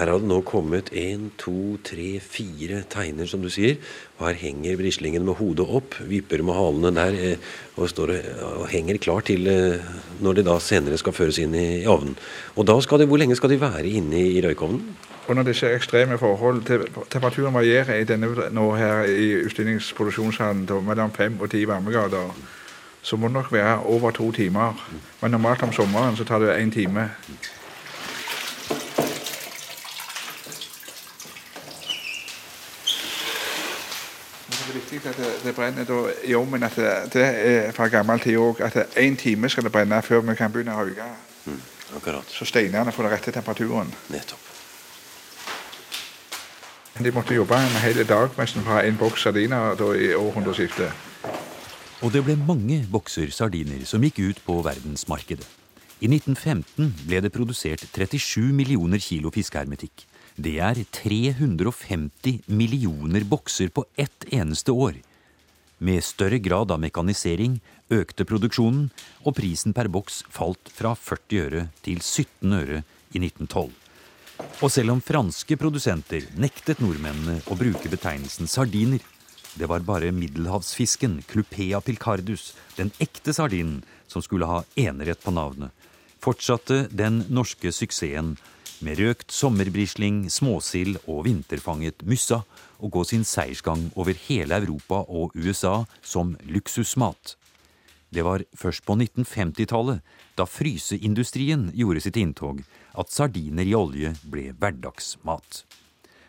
Her 0.02 0.10
har 0.10 0.18
det 0.18 0.26
nå 0.26 0.40
kommet 0.42 0.88
én, 0.98 1.28
to, 1.38 1.76
tre, 1.86 2.16
fire 2.18 2.80
teiner, 2.90 3.28
som 3.30 3.38
du 3.38 3.46
sier. 3.54 3.76
Og 4.18 4.24
her 4.26 4.40
henger 4.40 4.80
brislingen 4.80 5.22
med 5.22 5.38
hodet 5.38 5.62
opp, 5.62 5.94
vipper 6.10 6.42
med 6.42 6.58
halene 6.58 6.90
der 6.96 7.18
eh, 7.20 7.52
og, 7.76 7.86
står 7.92 8.10
og, 8.16 8.48
og 8.64 8.66
henger 8.72 8.98
klar 8.98 9.22
til 9.22 9.46
eh, 9.46 9.92
når 10.18 10.40
det 10.40 10.46
da 10.48 10.56
senere 10.58 10.98
skal 10.98 11.14
føres 11.14 11.38
inn 11.38 11.54
i, 11.54 11.84
i 11.84 11.86
ovnen. 11.86 12.16
Og 12.56 12.66
da 12.66 12.74
skal 12.82 12.98
det, 12.98 13.06
Hvor 13.12 13.22
lenge 13.22 13.38
skal 13.38 13.54
de 13.54 13.60
være 13.62 13.86
inne 13.86 14.26
i 14.26 14.42
røykovnen? 14.42 14.90
under 15.28 15.46
disse 15.46 15.68
ekstreme 15.70 16.18
forhold 16.18 16.64
Temperaturen 17.10 17.54
varierer 17.54 17.94
i 17.94 18.04
denne 18.04 18.26
nå 18.50 18.66
her 18.74 19.06
i 19.06 19.30
utstillingsproduksjonshallen 19.46 20.66
mellom 20.82 21.14
fem 21.14 21.38
og 21.40 21.50
ti 21.54 21.62
varmegrader. 21.62 22.34
Så 23.02 23.16
må 23.16 23.30
det 23.30 23.38
nok 23.38 23.52
være 23.52 23.78
over 23.86 24.10
to 24.10 24.32
timer. 24.32 24.74
Men 25.22 25.30
normalt 25.30 25.62
om 25.62 25.72
sommeren 25.72 26.16
så 26.16 26.24
tar 26.24 26.42
det 26.42 26.58
én 26.58 26.74
time. 26.74 27.10
Viktig 34.92 35.10
at 35.10 35.16
det, 35.16 35.32
det 35.44 35.54
brenner 35.56 36.12
i 36.24 36.34
ovnen. 36.34 36.62
At 36.62 36.76
det, 36.76 37.12
det, 37.12 37.24
er 37.24 37.72
fra 37.72 37.88
gammel 37.88 38.20
tid 38.20 38.36
òg. 38.36 38.60
At 38.60 38.96
én 38.96 39.16
time 39.16 39.48
skal 39.48 39.64
det 39.64 39.72
brenne 39.72 40.02
før 40.02 40.24
vi 40.26 40.36
kan 40.38 40.52
begynne 40.52 40.76
å 40.76 40.84
røyke. 40.84 41.08
Mm, 41.46 41.60
akkurat. 41.96 42.28
Så 42.30 42.48
steinene 42.48 42.92
får 42.92 43.08
den 43.08 43.14
rette 43.16 43.34
temperaturen. 43.34 43.92
Nettopp. 44.12 44.48
De 47.02 47.10
måtte 47.10 47.34
jobbe 47.34 47.56
en 47.56 47.80
hel 47.80 48.04
dag 48.06 48.36
nesten 48.36 48.62
fra 48.66 48.82
en 48.84 48.98
boks 49.00 49.24
sardiner 49.24 49.74
da, 49.80 49.88
i 49.96 50.12
århundreskiftet. 50.14 50.92
Og 52.02 52.12
det 52.12 52.20
ble 52.26 52.36
mange 52.36 52.82
bokser 52.90 53.30
sardiner 53.32 53.86
som 53.88 54.02
gikk 54.04 54.20
ut 54.20 54.40
på 54.44 54.58
verdensmarkedet. 54.66 55.46
I 56.02 56.10
1915 56.10 56.88
ble 57.06 57.20
det 57.22 57.30
produsert 57.32 57.84
37 57.94 58.50
millioner 58.52 59.00
kilo 59.00 59.30
fiskehermetikk. 59.30 60.04
Det 60.36 60.54
er 60.64 60.78
350 60.88 62.46
millioner 62.46 63.24
bokser 63.28 63.68
på 63.68 63.84
ett 63.96 64.24
eneste 64.32 64.72
år. 64.72 64.94
Med 65.78 66.04
større 66.04 66.38
grad 66.38 66.70
av 66.70 66.80
mekanisering 66.80 67.58
økte 67.92 68.24
produksjonen, 68.24 68.88
og 69.26 69.36
prisen 69.36 69.74
per 69.76 69.90
boks 69.92 70.22
falt 70.32 70.72
fra 70.72 70.94
40 70.96 71.42
øre 71.42 71.66
til 71.84 72.00
17 72.00 72.54
øre 72.56 72.80
i 73.12 73.20
1912. 73.20 73.72
Og 74.62 74.70
selv 74.72 74.94
om 74.94 75.02
franske 75.04 75.58
produsenter 75.60 76.24
nektet 76.40 76.80
nordmennene 76.80 77.42
å 77.50 77.58
bruke 77.58 77.92
betegnelsen 77.92 78.48
sardiner, 78.48 79.02
det 79.58 79.68
var 79.68 79.84
bare 79.84 80.14
middelhavsfisken 80.16 81.20
Clupea 81.28 81.82
pilcardus, 81.84 82.54
den 82.78 82.88
ekte 83.04 83.34
sardinen, 83.36 83.82
som 84.08 84.24
skulle 84.24 84.48
ha 84.48 84.62
enerett 84.80 85.20
på 85.20 85.32
navnet, 85.34 85.72
fortsatte 86.24 86.86
den 86.88 87.20
norske 87.28 87.72
suksessen 87.72 88.36
med 88.82 88.98
røkt 88.98 89.32
sommerbrisling, 89.32 90.26
småsild 90.30 90.98
og 91.06 91.24
vinterfanget 91.26 92.02
myssa 92.08 92.42
og 92.82 92.90
gå 92.96 93.04
sin 93.06 93.24
seiersgang 93.26 93.88
over 93.94 94.16
hele 94.26 94.58
Europa 94.58 95.04
og 95.08 95.36
USA 95.38 95.84
som 96.02 96.34
luksusmat. 96.46 97.36
Det 98.12 98.24
var 98.26 98.44
først 98.58 98.84
på 98.84 98.96
1950-tallet, 98.98 100.02
da 100.36 100.44
fryseindustrien 100.44 101.70
gjorde 101.72 102.02
sitt 102.04 102.18
inntog, 102.20 102.60
at 102.92 103.14
sardiner 103.14 103.64
i 103.64 103.76
olje 103.76 104.12
ble 104.28 104.50
hverdagsmat. 104.52 105.62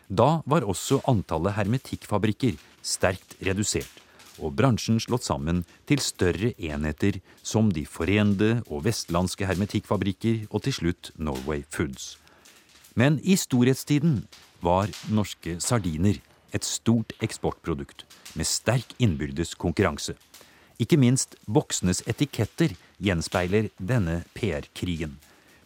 Da 0.08 0.40
var 0.48 0.64
også 0.64 1.02
antallet 1.10 1.58
hermetikkfabrikker 1.58 2.56
sterkt 2.84 3.36
redusert, 3.44 4.00
og 4.40 4.56
bransjen 4.56 4.98
slått 5.00 5.26
sammen 5.28 5.62
til 5.88 6.00
større 6.02 6.54
enheter 6.58 7.20
som 7.42 7.70
De 7.72 7.84
forende 7.86 8.62
og 8.66 8.84
vestlandske 8.88 9.46
hermetikkfabrikker 9.46 10.46
og 10.50 10.64
til 10.64 10.80
slutt 10.80 11.12
Norway 11.16 11.62
Foods. 11.68 12.14
Men 12.94 13.18
i 13.22 13.36
storhetstiden 13.38 14.22
var 14.62 14.90
norske 15.10 15.58
sardiner 15.60 16.20
et 16.54 16.66
stort 16.66 17.12
eksportprodukt 17.22 18.04
med 18.38 18.46
sterk 18.46 18.94
innbyrdes 19.02 19.56
konkurranse. 19.58 20.14
Ikke 20.78 20.98
minst 20.98 21.34
boksenes 21.46 22.02
etiketter 22.10 22.74
gjenspeiler 23.02 23.70
denne 23.78 24.22
PR-krigen. 24.34 25.18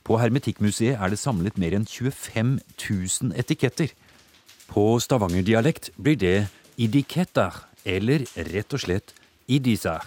På 0.04 0.16
Hermetikkmuseet 0.20 0.96
er 0.96 1.12
det 1.12 1.20
samlet 1.20 1.58
mer 1.60 1.76
enn 1.76 1.84
25 1.84 2.58
000 2.80 3.36
etiketter. 3.36 3.92
På 4.68 4.96
stavangerdialekt 5.00 5.92
blir 5.96 6.16
det 6.16 6.38
idiketter, 6.80 7.52
eller 7.84 8.24
rett 8.48 8.72
og 8.72 8.80
slett 8.84 9.12
idisar. 9.48 10.04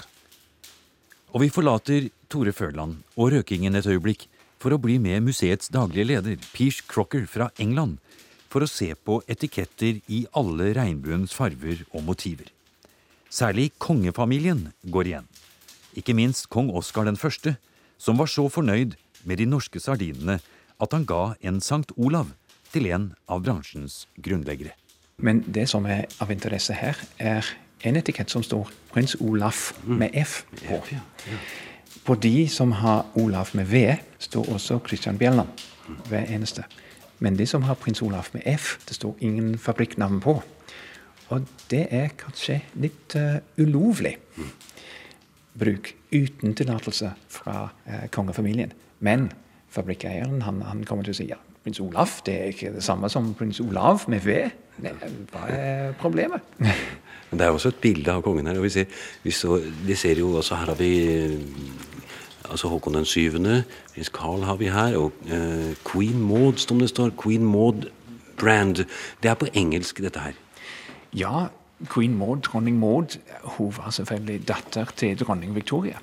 Og 1.33 1.45
vi 1.45 1.53
forlater 1.53 2.09
Tore 2.29 2.53
Førland 2.53 3.01
og 3.15 3.31
røkingen 3.33 3.77
et 3.77 3.87
øyeblikk 3.87 4.27
for 4.61 4.75
å 4.75 4.81
bli 4.81 4.99
med 5.01 5.25
museets 5.25 5.71
daglige 5.73 6.07
leder, 6.11 6.37
Peach 6.53 6.83
Crocker 6.89 7.25
fra 7.29 7.49
England, 7.61 7.97
for 8.51 8.61
å 8.61 8.69
se 8.69 8.91
på 8.93 9.21
etiketter 9.31 10.01
i 10.11 10.25
alle 10.37 10.71
regnbuens 10.77 11.33
farver 11.33 11.85
og 11.89 12.03
motiver. 12.05 12.51
Særlig 13.31 13.71
kongefamilien 13.79 14.67
går 14.93 15.07
igjen. 15.07 15.29
Ikke 15.97 16.15
minst 16.15 16.49
kong 16.51 16.69
Oskar 16.75 17.07
den 17.07 17.19
første, 17.19 17.55
som 17.97 18.19
var 18.19 18.29
så 18.29 18.47
fornøyd 18.51 18.97
med 19.23 19.39
de 19.39 19.47
norske 19.47 19.79
sardinene 19.79 20.39
at 20.81 20.93
han 20.95 21.07
ga 21.07 21.33
en 21.41 21.61
Sankt 21.63 21.93
Olav 21.95 22.33
til 22.73 22.87
en 22.91 23.11
av 23.31 23.43
bransjens 23.45 24.05
grunnleggere. 24.19 24.75
Men 25.21 25.43
det 25.45 25.67
som 25.69 25.85
er 25.85 26.07
av 26.23 26.31
interesse 26.33 26.75
her, 26.75 26.97
er 27.19 27.45
en 27.85 27.97
etikett 27.97 28.31
som 28.33 28.43
står 28.45 28.69
prins 28.93 29.15
Olaf 29.21 29.71
med 29.85 30.15
F 30.17 30.41
på. 30.65 30.81
På 32.05 32.15
de 32.15 32.47
som 32.49 32.71
har 32.71 33.05
Olav 33.15 33.51
med 33.53 33.65
V, 33.69 33.95
står 34.19 34.53
også 34.53 34.79
Christian 34.87 35.17
Bjelland. 35.17 35.47
Hver 36.09 36.25
eneste. 36.25 36.63
Men 37.19 37.37
de 37.37 37.45
som 37.45 37.61
har 37.63 37.77
prins 37.77 38.01
Olaf 38.01 38.31
med 38.33 38.41
F, 38.45 38.77
det 38.87 38.95
står 38.95 39.17
ingen 39.19 39.57
fabrikknavn 39.57 40.19
på. 40.19 40.41
Og 41.29 41.45
det 41.69 41.85
er 41.93 42.09
kanskje 42.17 42.59
litt 42.81 43.15
uh, 43.15 43.37
ulovlig 43.61 44.15
bruk 45.59 45.93
uten 46.11 46.55
tillatelse 46.57 47.11
fra 47.29 47.69
uh, 47.69 48.07
kongefamilien. 48.11 48.73
Men 48.99 49.29
fabrikkeieren 49.69 50.41
han, 50.41 50.61
han, 50.65 50.83
kommer 50.87 51.05
til 51.05 51.13
å 51.13 51.19
si 51.21 51.29
ja, 51.29 51.37
prins 51.63 51.79
Olaf 51.83 52.19
det 52.25 52.35
er 52.39 52.51
ikke 52.51 52.73
det 52.75 52.83
samme 52.83 53.09
som 53.13 53.31
prins 53.37 53.61
Olav 53.63 54.07
med 54.11 54.25
V. 54.25 54.41
Hva 54.81 55.45
er 55.53 55.93
problemet? 56.01 56.41
Men 57.31 57.39
Det 57.39 57.45
er 57.45 57.55
også 57.55 57.69
et 57.71 57.79
bilde 57.83 58.11
av 58.11 58.25
kongen 58.25 58.49
her. 58.49 58.57
og 58.59 58.65
vi 58.65 58.73
ser, 58.73 58.89
vi 59.23 59.31
så, 59.31 59.61
vi 59.85 59.95
ser 59.95 60.19
jo 60.19 60.33
også 60.35 60.57
Her 60.59 60.73
har 60.73 60.79
vi 60.79 60.91
altså 62.51 62.69
Håkon 62.71 62.99
den 62.99 63.07
syvende, 63.07 63.63
prins 63.95 64.11
Carl 64.13 64.43
har 64.43 64.59
vi 64.59 64.69
her, 64.71 64.97
og 64.99 65.11
uh, 65.31 65.71
Queen 65.87 66.19
Maud, 66.19 66.59
som 66.61 66.79
det 66.79 66.89
står. 66.91 67.15
Queen 67.23 67.45
Maud 67.45 67.89
Brand. 68.37 68.83
Det 69.23 69.31
er 69.31 69.39
på 69.39 69.49
engelsk, 69.53 70.03
dette 70.03 70.19
her. 70.19 70.37
Ja, 71.15 71.47
Queen 71.89 72.17
Maud, 72.17 72.43
dronning 72.45 72.79
Maud, 72.79 73.17
hun 73.57 73.73
var 73.77 73.89
selvfølgelig 73.89 74.47
datter 74.47 74.91
til 74.95 75.19
dronning 75.19 75.55
Victoria. 75.55 75.97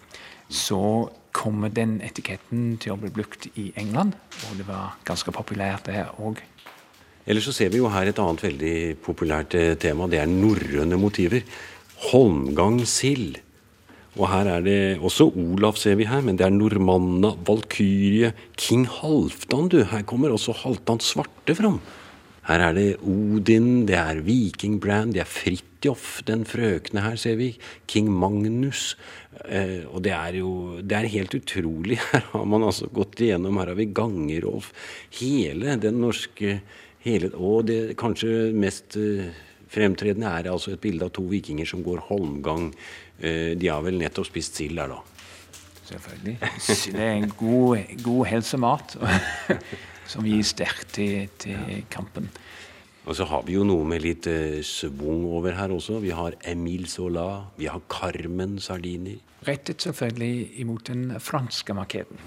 Så 0.49 1.09
kommer 1.33 1.69
den 1.69 2.01
etiketten 2.03 2.79
til 2.83 2.95
å 2.95 3.01
bli 3.01 3.11
brukt 3.15 3.47
i 3.55 3.71
England, 3.79 4.17
og 4.49 4.57
det 4.59 4.67
var 4.69 4.97
ganske 5.07 5.33
populært 5.35 5.87
der 5.87 6.11
òg. 6.19 6.41
Ellers 7.29 7.45
så 7.45 7.53
ser 7.53 7.69
vi 7.69 7.83
jo 7.83 7.91
her 7.93 8.09
et 8.09 8.19
annet 8.23 8.43
veldig 8.43 8.77
populært 9.05 9.55
eh, 9.59 9.75
tema. 9.77 10.09
Det 10.09 10.23
er 10.23 10.31
norrøne 10.31 10.97
motiver. 10.97 11.45
Holmgang 12.09 12.81
sild. 12.89 13.37
Og 14.19 14.27
her 14.27 14.49
er 14.51 14.65
det 14.67 14.81
også 14.99 15.29
Olav, 15.39 15.77
ser 15.79 15.95
vi 16.01 16.09
her, 16.11 16.25
men 16.27 16.39
det 16.39 16.47
er 16.47 16.55
Normanna, 16.55 17.37
Valkyrie, 17.47 18.33
King 18.59 18.89
Halvdan, 18.91 19.71
du. 19.71 19.79
Her 19.87 20.03
kommer 20.03 20.35
også 20.35 20.57
Halvdan 20.65 20.99
Svarte 20.99 21.55
fram. 21.55 21.79
Her 22.49 22.65
er 22.65 22.75
det 22.75 22.89
Odin, 23.05 23.85
det 23.87 23.95
er 23.95 24.23
Viking 24.25 24.79
Brand, 24.81 25.13
det 25.15 25.21
er 25.23 25.29
Fridtjof, 25.29 26.23
den 26.27 26.47
frøkne 26.49 27.05
her, 27.05 27.19
ser 27.21 27.37
vi. 27.39 27.53
King 27.87 28.09
Magnus. 28.11 28.95
Eh, 29.45 29.85
og 29.87 30.03
det 30.03 30.15
er 30.17 30.41
jo 30.41 30.81
Det 30.83 30.97
er 30.97 31.13
helt 31.13 31.35
utrolig. 31.35 32.01
Her 32.13 32.25
har 32.33 32.45
man 32.45 32.65
altså 32.67 32.89
gått 32.91 33.21
igjennom. 33.21 33.61
Her 33.61 33.71
har 33.71 33.79
vi 33.79 33.93
Gangerolf. 33.95 34.73
Hele 35.21 35.77
den 35.79 36.01
norske 36.01 36.61
hele, 37.05 37.31
Og 37.37 37.69
det 37.69 37.97
kanskje 38.01 38.51
mest 38.53 38.97
uh, 38.97 39.29
fremtredende 39.69 40.27
er 40.27 40.51
altså 40.51 40.73
et 40.75 40.83
bilde 40.83 41.07
av 41.07 41.13
to 41.15 41.23
vikinger 41.29 41.69
som 41.69 41.85
går 41.85 42.09
holmgang. 42.09 42.73
Uh, 43.19 43.55
de 43.59 43.71
har 43.71 43.83
vel 43.85 43.99
nettopp 44.01 44.29
spist 44.31 44.59
sild 44.61 44.79
der, 44.79 44.95
da. 44.95 45.01
Selvfølgelig. 45.89 46.37
Det 46.93 47.01
er 47.01 47.15
en 47.17 47.31
god, 47.39 47.79
god 48.05 48.27
helsemat 48.29 48.97
som 50.13 50.27
gir 50.29 50.45
sterkt 50.45 50.93
til, 50.99 51.31
til, 51.41 51.85
kampen. 51.91 52.29
Og 53.09 53.17
så 53.17 53.25
har 53.25 53.47
vi 53.47 53.57
jo 53.57 53.65
noe 53.65 53.87
med 53.89 54.05
litt 54.05 54.29
eh, 54.29 54.59
svung 54.61 55.25
over 55.25 55.57
her 55.57 55.73
også. 55.73 55.97
Vi 56.05 56.13
har 56.13 56.37
Emil 56.45 56.85
Sola, 56.93 57.47
vi 57.57 57.71
har 57.73 57.81
Carmen 57.89 58.59
Sardini. 58.61 59.17
Rettet 59.49 59.81
selvfølgelig 59.81 60.61
imot 60.61 60.91
den 60.93 61.15
franske 61.17 61.73
markedet. 61.73 62.21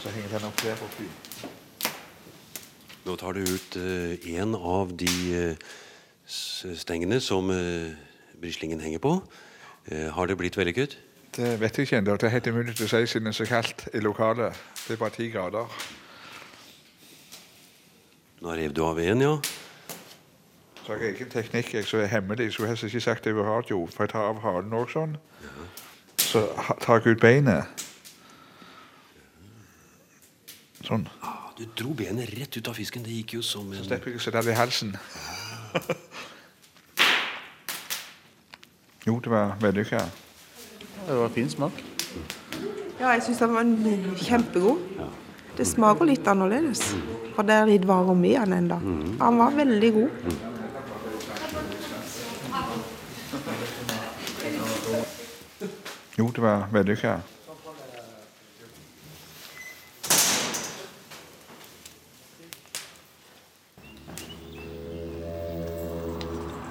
så 0.00 0.08
henger 0.08 0.38
den 0.38 0.46
opp 0.48 0.62
der 0.62 0.76
på 0.80 0.86
fly. 0.94 1.06
Nå 3.10 3.16
tar 3.18 3.32
du 3.34 3.40
ut 3.42 3.76
uh, 3.76 4.34
en 4.38 4.54
av 4.54 4.92
de 4.94 5.08
uh, 5.34 5.70
stengene 6.78 7.16
som 7.20 7.48
uh, 7.50 7.90
brislingen 8.38 8.80
henger 8.80 8.98
på. 9.02 9.22
har 9.90 10.26
det 10.26 10.36
blitt 10.38 10.56
vellykket? 10.56 10.98
Det 11.34 11.48
vet 11.60 11.78
jeg 11.78 11.86
ikke 11.88 11.98
ennå. 11.98 12.14
Det 12.16 12.28
er 12.28 12.34
helt 12.36 12.46
umulig 12.46 12.74
å 12.76 12.86
si 12.86 13.00
siden 13.10 13.26
det 13.26 13.32
er 13.32 13.38
så 13.40 13.46
kaldt 13.48 13.88
i 13.94 14.02
lokalet. 14.04 14.54
Det 14.84 14.94
er 14.94 15.00
bare 15.00 15.14
ti 15.16 15.26
grader. 15.32 15.72
Nå 18.44 18.54
rev 18.54 18.76
du 18.76 18.84
av 18.86 19.00
en, 19.02 19.24
ja. 19.26 19.32
Så 20.84 20.92
jeg 20.94 21.00
har 21.00 21.08
egen 21.08 21.32
teknikk 21.34 21.74
jeg, 21.74 21.88
som 21.90 22.04
er 22.04 22.12
hemmelig. 22.14 22.46
Jeg 22.46 22.52
skulle 22.52 22.70
helst 22.70 22.86
ikke 22.86 23.02
sagt 23.08 23.26
det 23.26 23.34
på 23.34 23.48
radio, 23.48 23.82
for 23.90 24.06
jeg 24.06 24.14
tar 24.14 24.30
av 24.30 24.40
halen 24.46 24.78
òg 24.78 24.94
sånn. 24.94 25.18
Så 26.20 26.46
tar 26.86 27.02
jeg 27.02 27.16
ut 27.16 27.26
beinet. 27.26 27.86
Sånn. 30.86 31.08
Ah, 31.60 31.64
Du 31.76 31.84
dro 31.84 31.92
benet 31.94 32.30
rett 32.38 32.56
ut 32.56 32.68
av 32.68 32.74
fisken. 32.74 33.02
Det 33.04 33.10
gikk 33.12 33.34
jo 33.34 33.42
som 33.42 33.68
Så 33.72 33.78
en 33.78 33.84
slipper 33.84 34.10
jeg 34.10 34.16
å 34.16 34.22
sette 34.24 34.42
det 34.46 34.52
i 34.54 34.56
halsen. 34.56 34.94
Jo, 39.06 39.18
det 39.20 39.30
var 39.32 39.56
vellykka. 39.60 40.00
Det 41.06 41.16
var 41.16 41.28
fin 41.34 41.48
smak. 41.50 41.72
Ja, 43.00 43.12
jeg 43.14 43.22
syns 43.26 43.38
den 43.40 43.54
var 43.54 44.16
kjempegod. 44.20 44.78
Det 45.56 45.66
smaker 45.66 46.08
litt 46.08 46.26
annerledes. 46.28 46.82
For 47.36 47.42
det 47.48 47.54
er 47.56 47.66
litt 47.68 47.84
varme 47.88 48.28
i 48.28 48.34
den 48.38 48.52
ennå. 48.56 48.80
Han 49.20 49.38
var 49.40 49.56
veldig 49.56 49.92
god. 49.92 50.10
Jo, 56.18 56.30
det 56.34 56.42
var 56.42 56.66
vellykka. 56.72 57.18